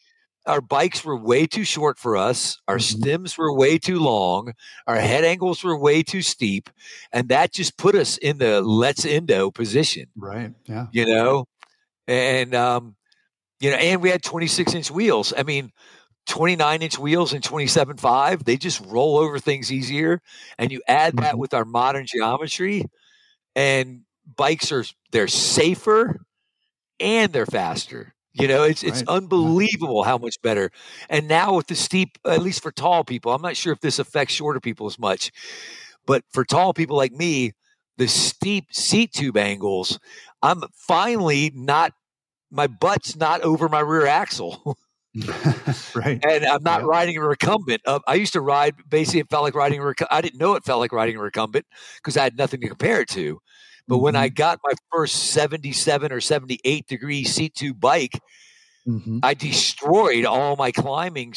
[0.46, 0.52] yeah.
[0.52, 2.58] our bikes were way too short for us.
[2.68, 3.00] Our mm-hmm.
[3.00, 4.52] stems were way too long.
[4.86, 6.70] Our head angles were way too steep,
[7.12, 10.06] and that just put us in the let's endo position.
[10.16, 10.52] Right.
[10.66, 10.86] Yeah.
[10.92, 11.46] You know,
[12.06, 12.94] and um,
[13.60, 15.32] you know, and we had 26 inch wheels.
[15.36, 15.72] I mean
[16.28, 20.20] 29 inch wheels and 27.5, they just roll over things easier.
[20.58, 21.38] And you add that mm-hmm.
[21.38, 22.84] with our modern geometry,
[23.56, 24.02] and
[24.36, 26.20] bikes are they're safer
[27.00, 28.14] and they're faster.
[28.34, 28.92] You know, it's right.
[28.92, 30.70] it's unbelievable how much better.
[31.08, 33.98] And now with the steep, at least for tall people, I'm not sure if this
[33.98, 35.32] affects shorter people as much,
[36.06, 37.52] but for tall people like me,
[37.96, 39.98] the steep seat tube angles,
[40.40, 41.92] I'm finally not
[42.50, 44.78] my butt's not over my rear axle.
[45.94, 46.24] right.
[46.24, 47.82] And I'm not riding a recumbent.
[47.86, 50.12] Uh, I used to ride, basically, it felt like riding a recumbent.
[50.12, 51.66] I didn't know it felt like riding a recumbent
[51.96, 53.40] because I had nothing to compare it to.
[53.86, 54.04] But mm-hmm.
[54.04, 54.34] when I mm-hmm.
[54.34, 58.20] got my first 77 or 78 degree seat tube bike,
[58.86, 59.20] mm-hmm.
[59.22, 61.34] I destroyed all my climbing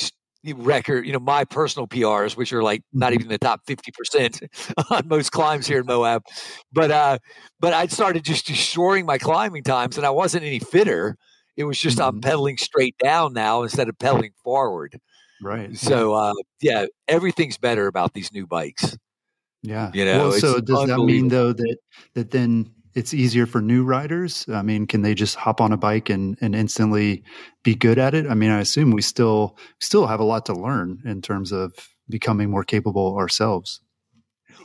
[0.55, 3.21] record, you know, my personal PRs, which are like not mm-hmm.
[3.21, 4.47] even the top 50%
[4.91, 6.23] on most climbs here in Moab.
[6.73, 7.19] But, uh,
[7.59, 11.17] but I started just destroying my climbing times and I wasn't any fitter
[11.57, 12.15] it was just mm-hmm.
[12.15, 14.99] I'm pedaling straight down now instead of pedaling forward.
[15.41, 15.75] Right.
[15.75, 18.97] So uh, yeah, everything's better about these new bikes.
[19.63, 19.91] Yeah.
[19.93, 20.29] You know.
[20.29, 21.77] Well, so does that mean though that
[22.13, 24.45] that then it's easier for new riders?
[24.49, 27.23] I mean, can they just hop on a bike and, and instantly
[27.63, 28.27] be good at it?
[28.27, 31.73] I mean, I assume we still still have a lot to learn in terms of
[32.09, 33.81] becoming more capable ourselves.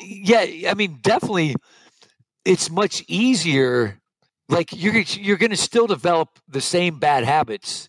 [0.01, 1.55] Yeah, I mean, definitely
[2.45, 4.01] it's much easier
[4.49, 7.89] like you're you're going to still develop the same bad habits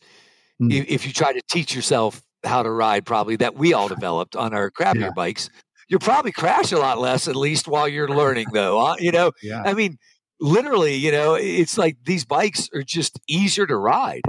[0.62, 0.74] mm.
[0.74, 4.36] if, if, you try to teach yourself how to ride probably that we all developed
[4.36, 5.12] on our crappier yeah.
[5.16, 5.50] bikes
[5.88, 8.96] you'll probably crash a lot less, at least while you're learning, though.
[9.00, 9.64] You know, Yeah.
[9.66, 9.98] I mean,
[10.40, 14.24] literally, you know, it's like these bikes are just easier to ride.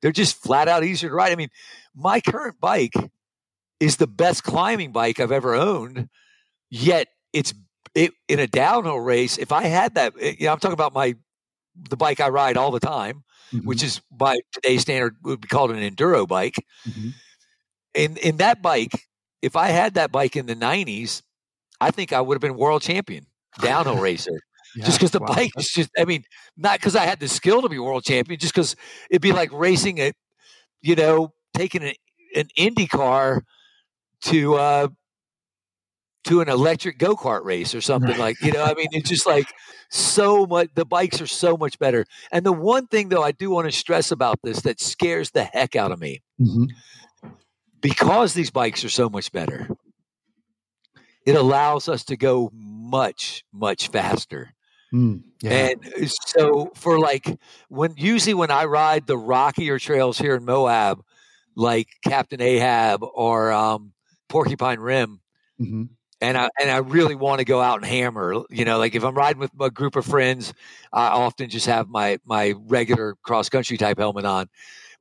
[0.00, 1.32] They're just flat out easier to ride.
[1.32, 1.50] I mean,
[1.94, 2.94] my current bike
[3.80, 6.08] is the best climbing bike I've ever owned,
[6.70, 7.52] yet it's
[7.94, 9.38] it, in a downhill race.
[9.38, 11.14] If I had that, eh, you know, I'm talking about my
[11.74, 13.64] the bike I ride all the time, Mhm.
[13.64, 16.56] which is by today's standard would be called an enduro bike.
[16.88, 17.12] Mhm.
[17.94, 18.92] In in that bike,
[19.42, 21.22] if I had that bike in the 90s,
[21.80, 23.26] I think I would have been world champion
[23.60, 24.40] downhill racer
[24.74, 24.86] Yeah.
[24.86, 25.26] just because the Wow.
[25.34, 26.24] bike is just i mean
[26.56, 28.74] not because i had the skill to be world champion just because
[29.10, 30.12] it'd be like racing a
[30.80, 31.92] you know taking an,
[32.34, 33.42] an indy car
[34.22, 34.88] to uh
[36.24, 38.18] to an electric go-kart race or something Right.
[38.18, 39.46] like you know i mean it's just like
[39.90, 43.50] so much the bikes are so much better and the one thing though i do
[43.50, 46.68] want to stress about this that scares the heck out of me Mhm.
[47.80, 49.68] because these bikes are so much better
[51.26, 54.54] it allows us to go much much faster
[54.94, 55.22] Mm.
[55.40, 55.68] Yeah.
[55.70, 55.80] and
[56.26, 57.38] so for like
[57.70, 61.02] when usually when I ride the rockier trails here in Moab,
[61.56, 63.94] like Captain Ahab or um,
[64.28, 65.22] Porcupine Rim,
[65.58, 65.88] Mhm.
[66.22, 69.04] And I and I really want to go out and hammer, you know, like if
[69.04, 70.54] I'm riding with a group of friends,
[70.92, 74.48] I often just have my my regular cross country type helmet on.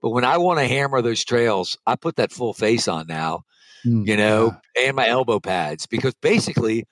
[0.01, 3.43] But when I want to hammer those trails, I put that full face on now,
[3.86, 4.05] Mm.
[4.07, 6.86] you know, and my elbow pads because basically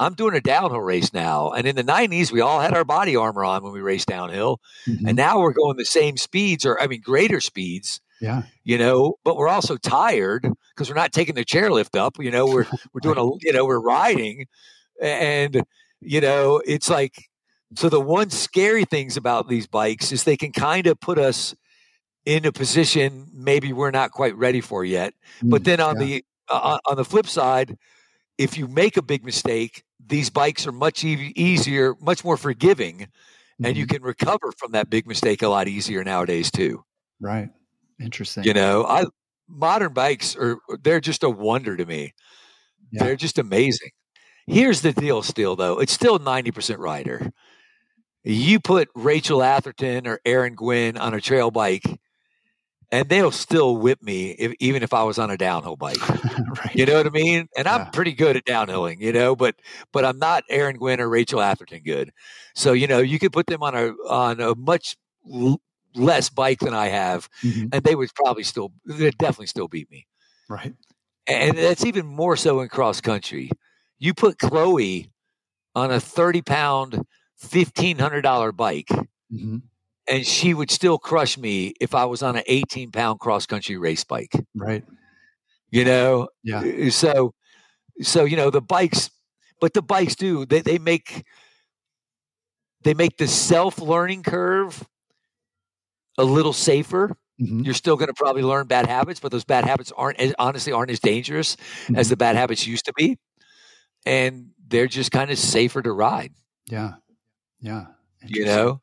[0.00, 1.52] I'm doing a downhill race now.
[1.52, 4.60] And in the 90s, we all had our body armor on when we raced downhill.
[4.86, 4.94] Yeah.
[4.96, 5.08] Mhm.
[5.08, 8.42] And now we're going the same speeds or, I mean, greater speeds, yeah.
[8.64, 10.42] you know, but we're also tired
[10.74, 12.16] because we're not taking the chairlift up.
[12.18, 14.46] You know, we're, we're doing a, you know, we're riding.
[15.00, 15.62] And,
[16.00, 17.14] you know, it's like,
[17.76, 21.54] so the one scary things about these bikes is they can kind of put us
[22.24, 25.12] in a position maybe we're not quite ready for yet.
[25.42, 25.64] But Mm.
[25.64, 26.06] then on Yeah.
[26.06, 27.76] the uh, on the flip side,
[28.38, 33.06] if you make a big mistake, these bikes are much e- easier, much more forgiving,
[33.62, 33.90] and you Mhm.
[33.94, 36.84] can recover from that big mistake a lot easier nowadays too.
[37.20, 37.48] right.
[38.00, 38.44] Interesting.
[38.44, 39.04] You know, I
[39.48, 42.14] modern bikes are they're just a wonder to me.
[42.90, 43.04] Yeah.
[43.04, 43.90] They're just amazing.
[44.46, 45.80] Here's the deal still though.
[45.80, 47.32] It's still 90% rider.
[48.22, 51.84] You put Rachel Atherton or Aaron Gwin on a trail bike
[52.90, 56.08] and they'll still whip me if, even if I was on a downhill bike.
[56.08, 56.74] right.
[56.74, 57.48] You know what I mean?
[57.56, 57.76] And Yeah.
[57.76, 59.56] I'm pretty good at downhilling, you know, but
[59.92, 62.12] but I'm not Aaron Gwin or Rachel Atherton good.
[62.54, 64.96] So you know, you could put them on a on a much
[65.94, 67.70] less bike than I have, Mhm.
[67.72, 70.06] and they would probably still, they'd definitely still beat me.
[70.48, 70.74] Right.
[71.26, 73.50] And that's even more so in cross country.
[73.98, 75.10] You put Chloe
[75.74, 78.88] on a 30 pound, $1,500 bike,
[79.30, 79.58] hmm
[80.06, 83.78] and she would still crush me if I was on an 18 pound cross country
[83.78, 84.32] race bike.
[84.54, 84.84] Right.
[85.70, 86.60] You know, Yeah.
[86.60, 87.32] Uh, so
[88.02, 89.10] so you know the bikes
[89.60, 91.24] but the bikes do they, they make
[92.82, 94.86] they make the self-learning curve
[96.18, 99.64] a little safer hmm you're still going to probably learn bad habits but those bad
[99.64, 101.56] habits aren't as, honestly aren't as dangerous
[101.96, 102.10] as Mhm.
[102.10, 103.18] the bad habits used to be
[104.06, 106.32] and they're just kind of safer to ride
[106.70, 106.94] Yeah.
[107.60, 107.86] Yeah.
[108.26, 108.80] you know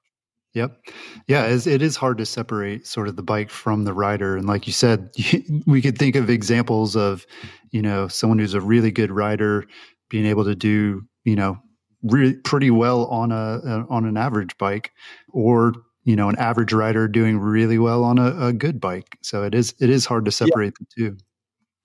[0.54, 0.82] Yep.
[1.28, 4.36] Yeah, it is hard to separate sort of the bike from the rider.
[4.36, 5.10] And like you said,
[5.66, 7.26] we could think of examples of,
[7.72, 9.66] you know, someone who's a really good rider
[10.10, 11.58] being able to do, you know,
[12.04, 14.92] really pretty well on a, a on an average bike,
[15.30, 15.74] or
[16.04, 19.18] you know, an average rider doing really well on a, a good bike.
[19.22, 21.18] So it is it is hard to separate the two.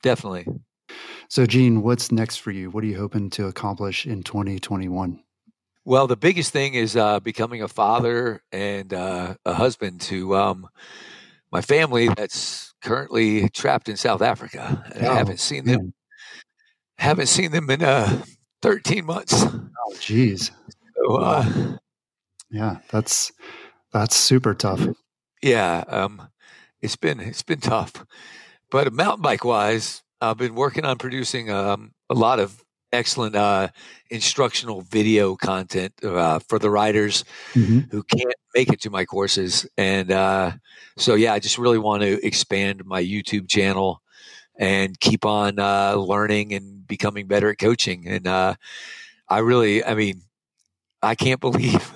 [0.02, 0.46] definitely
[1.28, 2.70] So, Gene, what's next for you?
[2.70, 5.22] What are you hoping to accomplish in 2021?
[5.84, 10.68] Well, the biggest thing is uh, becoming a father and uh, a husband to um,
[11.52, 14.84] my family that's currently trapped in South Africa.
[14.94, 15.92] And I Oh, haven't seen them.
[16.98, 18.24] Haven't seen them in uh,
[18.62, 19.44] 13 months.
[19.44, 20.50] Oh, jeez.
[20.96, 21.76] So, uh,
[22.50, 23.32] Yeah, that's
[24.01, 24.86] that's super tough.
[25.42, 26.28] yeah, um,
[26.80, 28.05] it's been it's been tough.
[28.70, 33.68] But mountain bike wise, I've been working on producing um, a lot of excellent uh,
[34.11, 37.24] instructional video content uh, for the riders
[37.55, 37.90] Mhm.
[37.90, 39.66] who can't make it to my courses.
[39.76, 40.53] And uh,
[40.97, 44.03] so, yeah, I just really want to expand my YouTube channel
[44.59, 48.07] and keep on uh, learning and becoming better at coaching.
[48.07, 48.55] And uh,
[49.28, 50.22] I really, I mean,
[51.03, 51.92] I can't believe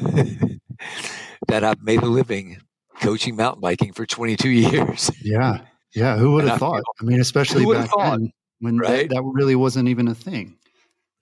[1.50, 2.58] that I've made a living
[3.00, 5.10] coaching mountain biking for 22 years.
[5.22, 5.62] Yeah,
[5.94, 6.16] yeah.
[6.16, 6.82] Who would And have I thought?
[7.00, 9.08] I mean, especially Who would have back thought, then when that, right?
[9.08, 10.56] that really wasn't even a thing.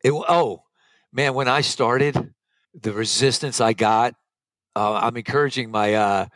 [0.05, 0.63] It, oh
[1.13, 2.33] man, when I started,
[2.75, 4.15] the resistance I got.
[4.77, 6.27] Uh, I'm encouraging my uh,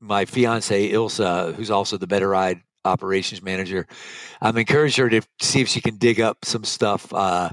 [0.00, 3.86] my fiance Ilsa, who's also the Better Ride operations manager.
[4.40, 7.50] I'm encouraging her to see if she can dig up some stuff uh,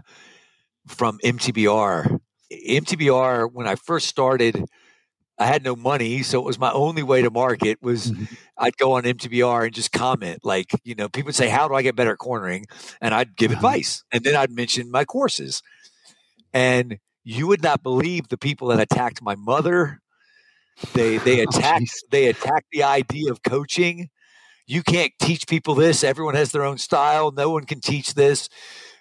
[0.88, 2.20] from MTBR.
[2.52, 4.66] MTBR, when I first started,
[5.38, 8.24] I had no money, so it was my only way to market was mm-hmm.
[8.58, 10.40] I'd go on MTBR and just comment.
[10.44, 12.66] Like, you know, people would say, How do I get better at cornering?
[13.02, 13.58] And I'd give uh-huh.
[13.58, 14.04] advice.
[14.12, 15.62] And then I'd mention my courses.
[16.54, 20.02] And you would not believe the people that attacked my mother.
[20.94, 24.10] They they oh, attacked oh, they attacked the idea of coaching.
[24.68, 26.04] You can't teach people this.
[26.04, 27.32] Everyone has their own style.
[27.32, 28.50] No one can teach this.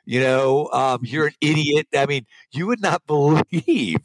[0.04, 1.86] You know, um, you're an idiot.
[1.96, 3.98] I mean, you would not believe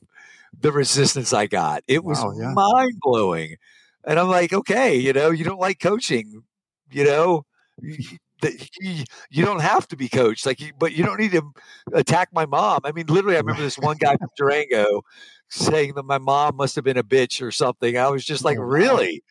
[0.59, 1.83] the resistance I got.
[1.87, 2.53] It was wow, yeah.
[2.53, 3.55] mind blowing.
[4.05, 6.43] And I'm like, okay, you know, you don't like coaching,
[6.91, 7.45] you know,
[7.81, 11.43] you don't have to be coached, like, but you don't need to
[11.93, 12.81] attack my mom.
[12.83, 15.01] I mean, literally, I remember this one guy from Durango
[15.49, 17.97] saying that my mom must have been a bitch or something.
[17.97, 19.23] I was just like, oh, really?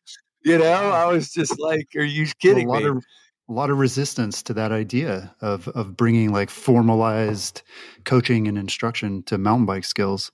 [0.45, 2.89] You know, I was just like, are you kidding a lot me?
[2.89, 3.05] Of,
[3.49, 7.63] a lot of resistance to that idea of of bringing like formalized
[8.05, 10.31] coaching and instruction to mountain bike skills.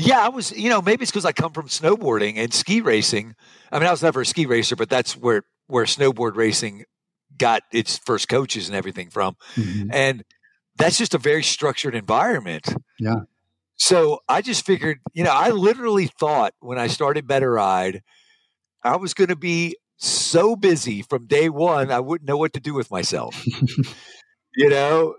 [0.00, 3.34] Yeah, I was, you know, maybe it's because I come from snowboarding and ski racing.
[3.70, 6.84] I mean, I was never a ski racer, but that's where where snowboard racing
[7.36, 9.36] got its first coaches and everything from.
[9.54, 9.90] Mm-hmm.
[9.92, 10.24] And
[10.76, 12.74] that's just a very structured environment.
[12.98, 13.20] Yeah.
[13.76, 18.02] So I just figured, you know, I literally thought when I started Better Ride,
[18.82, 22.60] I was going to be so busy from day one, I wouldn't know what to
[22.60, 23.42] do with myself.
[24.56, 25.14] you know,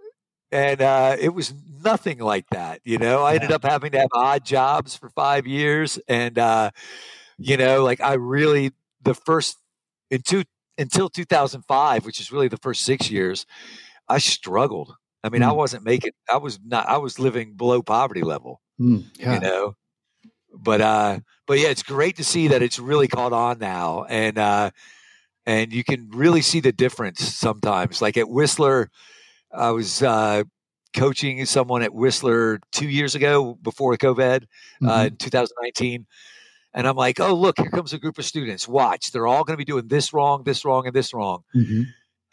[0.52, 2.82] and uh, it was nothing like that.
[2.84, 6.72] You know, I ended up having to have odd jobs for five years, and uh,
[7.38, 8.72] you know, like I really
[9.02, 9.58] the first
[10.10, 10.43] in two
[10.78, 13.45] until 2005, which is really the first six years,
[14.08, 14.95] I struggled.
[15.24, 15.49] I mean, mm.
[15.49, 16.12] I wasn't making.
[16.30, 16.88] I was not.
[16.88, 18.62] I was living below poverty level.
[18.80, 19.36] Mm, yeah.
[19.36, 19.76] You know,
[20.54, 24.38] but uh, but yeah, it's great to see that it's really caught on now, and
[24.38, 24.72] uh,
[25.45, 28.02] and you can really see the difference sometimes.
[28.02, 28.89] Like at Whistler
[29.54, 30.43] I was uh,
[30.93, 34.88] coaching someone at Whistler two years ago before COVID, uh, mm-hmm.
[34.88, 36.06] uh, 2019.
[36.74, 38.68] And I'm like, oh, look, here comes a group of students.
[38.68, 41.43] Watch, they're all going to be doing this wrong, this wrong, and this wrong.
[41.56, 41.84] Mm-hmm.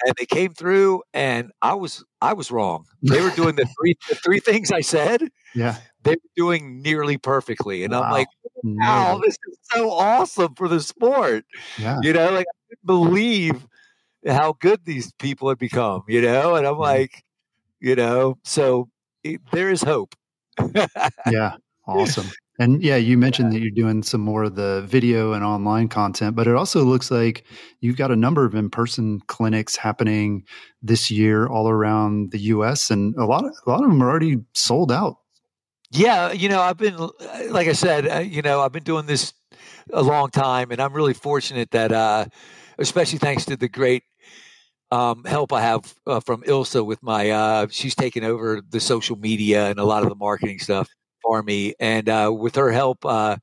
[0.06, 2.84] And they came through, and I was I was wrong.
[3.02, 5.22] They were doing the three the three things I said.
[5.56, 8.02] Yeah, they were doing nearly perfectly, and wow.
[8.02, 8.28] I'm like,
[8.62, 11.46] wow, this is so awesome for the sport.
[11.78, 13.66] Yeah, you know, like I couldn't believe
[14.28, 16.54] how good these people have become, you know?
[16.54, 17.24] And I'm like,
[17.80, 18.88] you know, so
[19.24, 20.14] it, there is hope.
[21.30, 21.56] yeah,
[21.86, 22.26] awesome.
[22.60, 26.34] And yeah, you mentioned that you're doing some more of the video and online content,
[26.34, 27.44] but it also looks like
[27.80, 30.42] you've got a number of in-person clinics happening
[30.82, 32.90] this year all around the U.S.
[32.90, 35.18] and a lot of a lot of them are already sold out.
[35.92, 36.96] Yeah, you know, I've been
[37.48, 39.32] like I said, uh, you know, I've been doing this
[39.92, 42.26] a long time, and I'm really fortunate that, uh,
[42.78, 44.02] especially thanks to the great
[44.90, 49.16] um, help I have uh, from Ilsa with my, uh, she's taken over the social
[49.16, 50.88] media and a lot of the marketing stuff
[51.22, 51.74] for me.
[51.78, 53.36] And uh, with her help uh,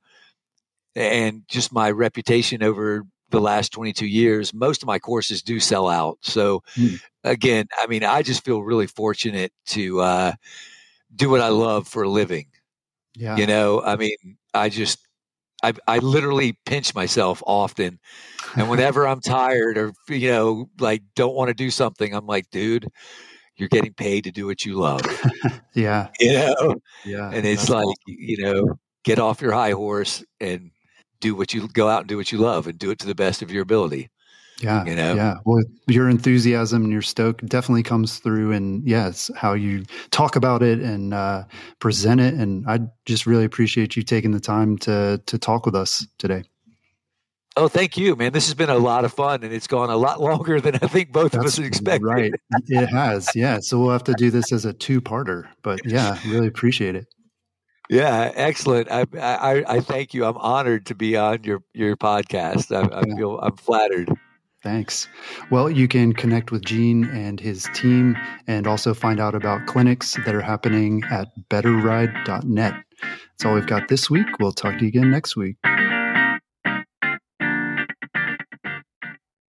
[0.94, 5.88] and just my reputation over the last 22 years, most of my courses do sell
[5.88, 6.18] out.
[6.22, 7.00] So mm.
[7.22, 10.32] again, I mean, I just feel really fortunate to uh,
[11.14, 12.46] do what I love for a living.
[13.14, 13.36] Yeah.
[13.36, 15.05] You know, I mean, I just,
[15.62, 17.98] I, I literally pinch myself often.
[18.56, 22.50] And whenever I'm tired or, you know, like don't want to do something, I'm like,
[22.50, 22.88] dude,
[23.56, 25.00] you're getting paid to do what you love.
[25.74, 26.08] yeah.
[26.20, 26.74] You know?
[27.04, 27.30] Yeah.
[27.32, 27.96] And it's like, awesome.
[28.06, 30.70] you know, get off your high horse and
[31.20, 33.14] do what you go out and do what you love and do it to the
[33.14, 34.10] best of your ability.
[34.62, 34.84] Yeah.
[34.84, 35.14] You know?
[35.14, 35.36] Yeah.
[35.44, 40.62] Well, your enthusiasm and your stoke definitely comes through and yes, how you talk about
[40.62, 41.44] it and uh,
[41.78, 42.34] present it.
[42.34, 46.44] And I just really appreciate you taking the time to, to talk with us today.
[47.58, 48.32] Oh, thank you, man.
[48.32, 50.86] This has been a lot of fun and it's gone a lot longer than I
[50.86, 52.04] think both That's of us expected.
[52.06, 52.32] Right.
[52.66, 53.34] It has.
[53.34, 53.60] Yeah.
[53.60, 57.06] So we'll have to do this as a two parter, but yeah, really appreciate it.
[57.88, 58.90] Yeah, excellent.
[58.90, 60.24] I, I, I thank you.
[60.24, 62.74] I'm honored to be on your your podcast.
[62.74, 64.10] I, I feel I'm flattered.
[64.66, 65.06] Thanks.
[65.48, 68.16] Well, you can connect with Gene and his team
[68.48, 72.74] and also find out about clinics that are happening at betterride.net.
[73.00, 74.26] That's all we've got this week.
[74.40, 75.54] We'll talk to you again next week.